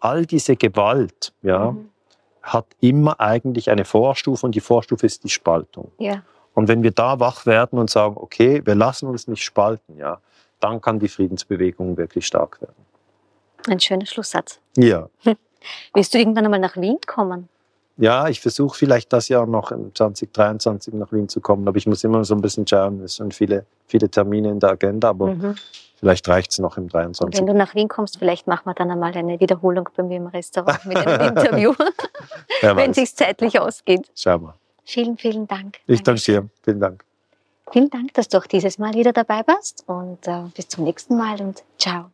all 0.00 0.26
diese 0.26 0.56
Gewalt 0.56 1.32
ja, 1.42 1.72
mhm. 1.72 1.90
hat 2.42 2.66
immer 2.80 3.20
eigentlich 3.20 3.70
eine 3.70 3.84
Vorstufe 3.84 4.46
und 4.46 4.54
die 4.54 4.60
Vorstufe 4.60 5.06
ist 5.06 5.24
die 5.24 5.28
Spaltung. 5.28 5.92
Ja. 5.98 6.22
Und 6.54 6.68
wenn 6.68 6.82
wir 6.82 6.90
da 6.90 7.18
wach 7.20 7.46
werden 7.46 7.78
und 7.78 7.90
sagen, 7.90 8.16
okay, 8.16 8.62
wir 8.64 8.74
lassen 8.74 9.06
uns 9.06 9.26
nicht 9.26 9.42
spalten, 9.42 9.96
ja, 9.98 10.20
dann 10.60 10.80
kann 10.80 10.98
die 10.98 11.08
Friedensbewegung 11.08 11.96
wirklich 11.96 12.26
stark 12.26 12.60
werden. 12.60 12.74
Ein 13.68 13.80
schöner 13.80 14.06
Schlusssatz. 14.06 14.60
Ja. 14.76 15.08
Willst 15.94 16.12
du 16.12 16.18
irgendwann 16.18 16.44
einmal 16.44 16.60
nach 16.60 16.76
Wien 16.76 16.98
kommen? 17.06 17.48
Ja, 18.02 18.26
ich 18.26 18.40
versuche 18.40 18.76
vielleicht 18.76 19.12
das 19.12 19.28
Jahr 19.28 19.46
noch 19.46 19.70
2023 19.70 20.92
nach 20.94 21.12
Wien 21.12 21.28
zu 21.28 21.40
kommen, 21.40 21.68
aber 21.68 21.76
ich 21.76 21.86
muss 21.86 22.02
immer 22.02 22.24
so 22.24 22.34
ein 22.34 22.42
bisschen 22.42 22.66
schauen. 22.66 23.00
Es 23.00 23.14
sind 23.14 23.32
viele, 23.32 23.64
viele 23.86 24.08
Termine 24.08 24.50
in 24.50 24.58
der 24.58 24.70
Agenda, 24.70 25.10
aber 25.10 25.28
mhm. 25.28 25.54
vielleicht 26.00 26.26
reicht 26.26 26.50
es 26.50 26.58
noch 26.58 26.76
im 26.76 26.88
23. 26.88 27.38
Wenn 27.38 27.46
du 27.46 27.54
nach 27.54 27.76
Wien 27.76 27.86
kommst, 27.86 28.18
vielleicht 28.18 28.48
machen 28.48 28.62
wir 28.64 28.74
dann 28.74 28.90
einmal 28.90 29.14
eine 29.14 29.38
Wiederholung 29.38 29.88
bei 29.96 30.02
mir 30.02 30.16
im 30.16 30.26
Restaurant 30.26 30.84
mit 30.84 30.96
einem 30.96 31.28
Interview, 31.36 31.74
wenn 32.62 32.90
es 32.90 32.96
sich 32.96 33.14
zeitlich 33.14 33.60
ausgeht. 33.60 34.10
Schau 34.16 34.36
mal. 34.36 34.54
Vielen, 34.84 35.16
vielen 35.16 35.46
Dank. 35.46 35.78
Ich 35.86 36.02
danke 36.02 36.22
dir. 36.22 36.48
Vielen 36.64 36.80
Dank. 36.80 37.04
Vielen 37.70 37.88
Dank, 37.88 38.14
dass 38.14 38.26
du 38.26 38.38
auch 38.38 38.46
dieses 38.46 38.78
Mal 38.78 38.94
wieder 38.94 39.12
dabei 39.12 39.42
warst 39.46 39.84
und 39.86 40.26
äh, 40.26 40.42
bis 40.56 40.66
zum 40.66 40.82
nächsten 40.82 41.16
Mal 41.16 41.40
und 41.40 41.62
ciao. 41.78 42.10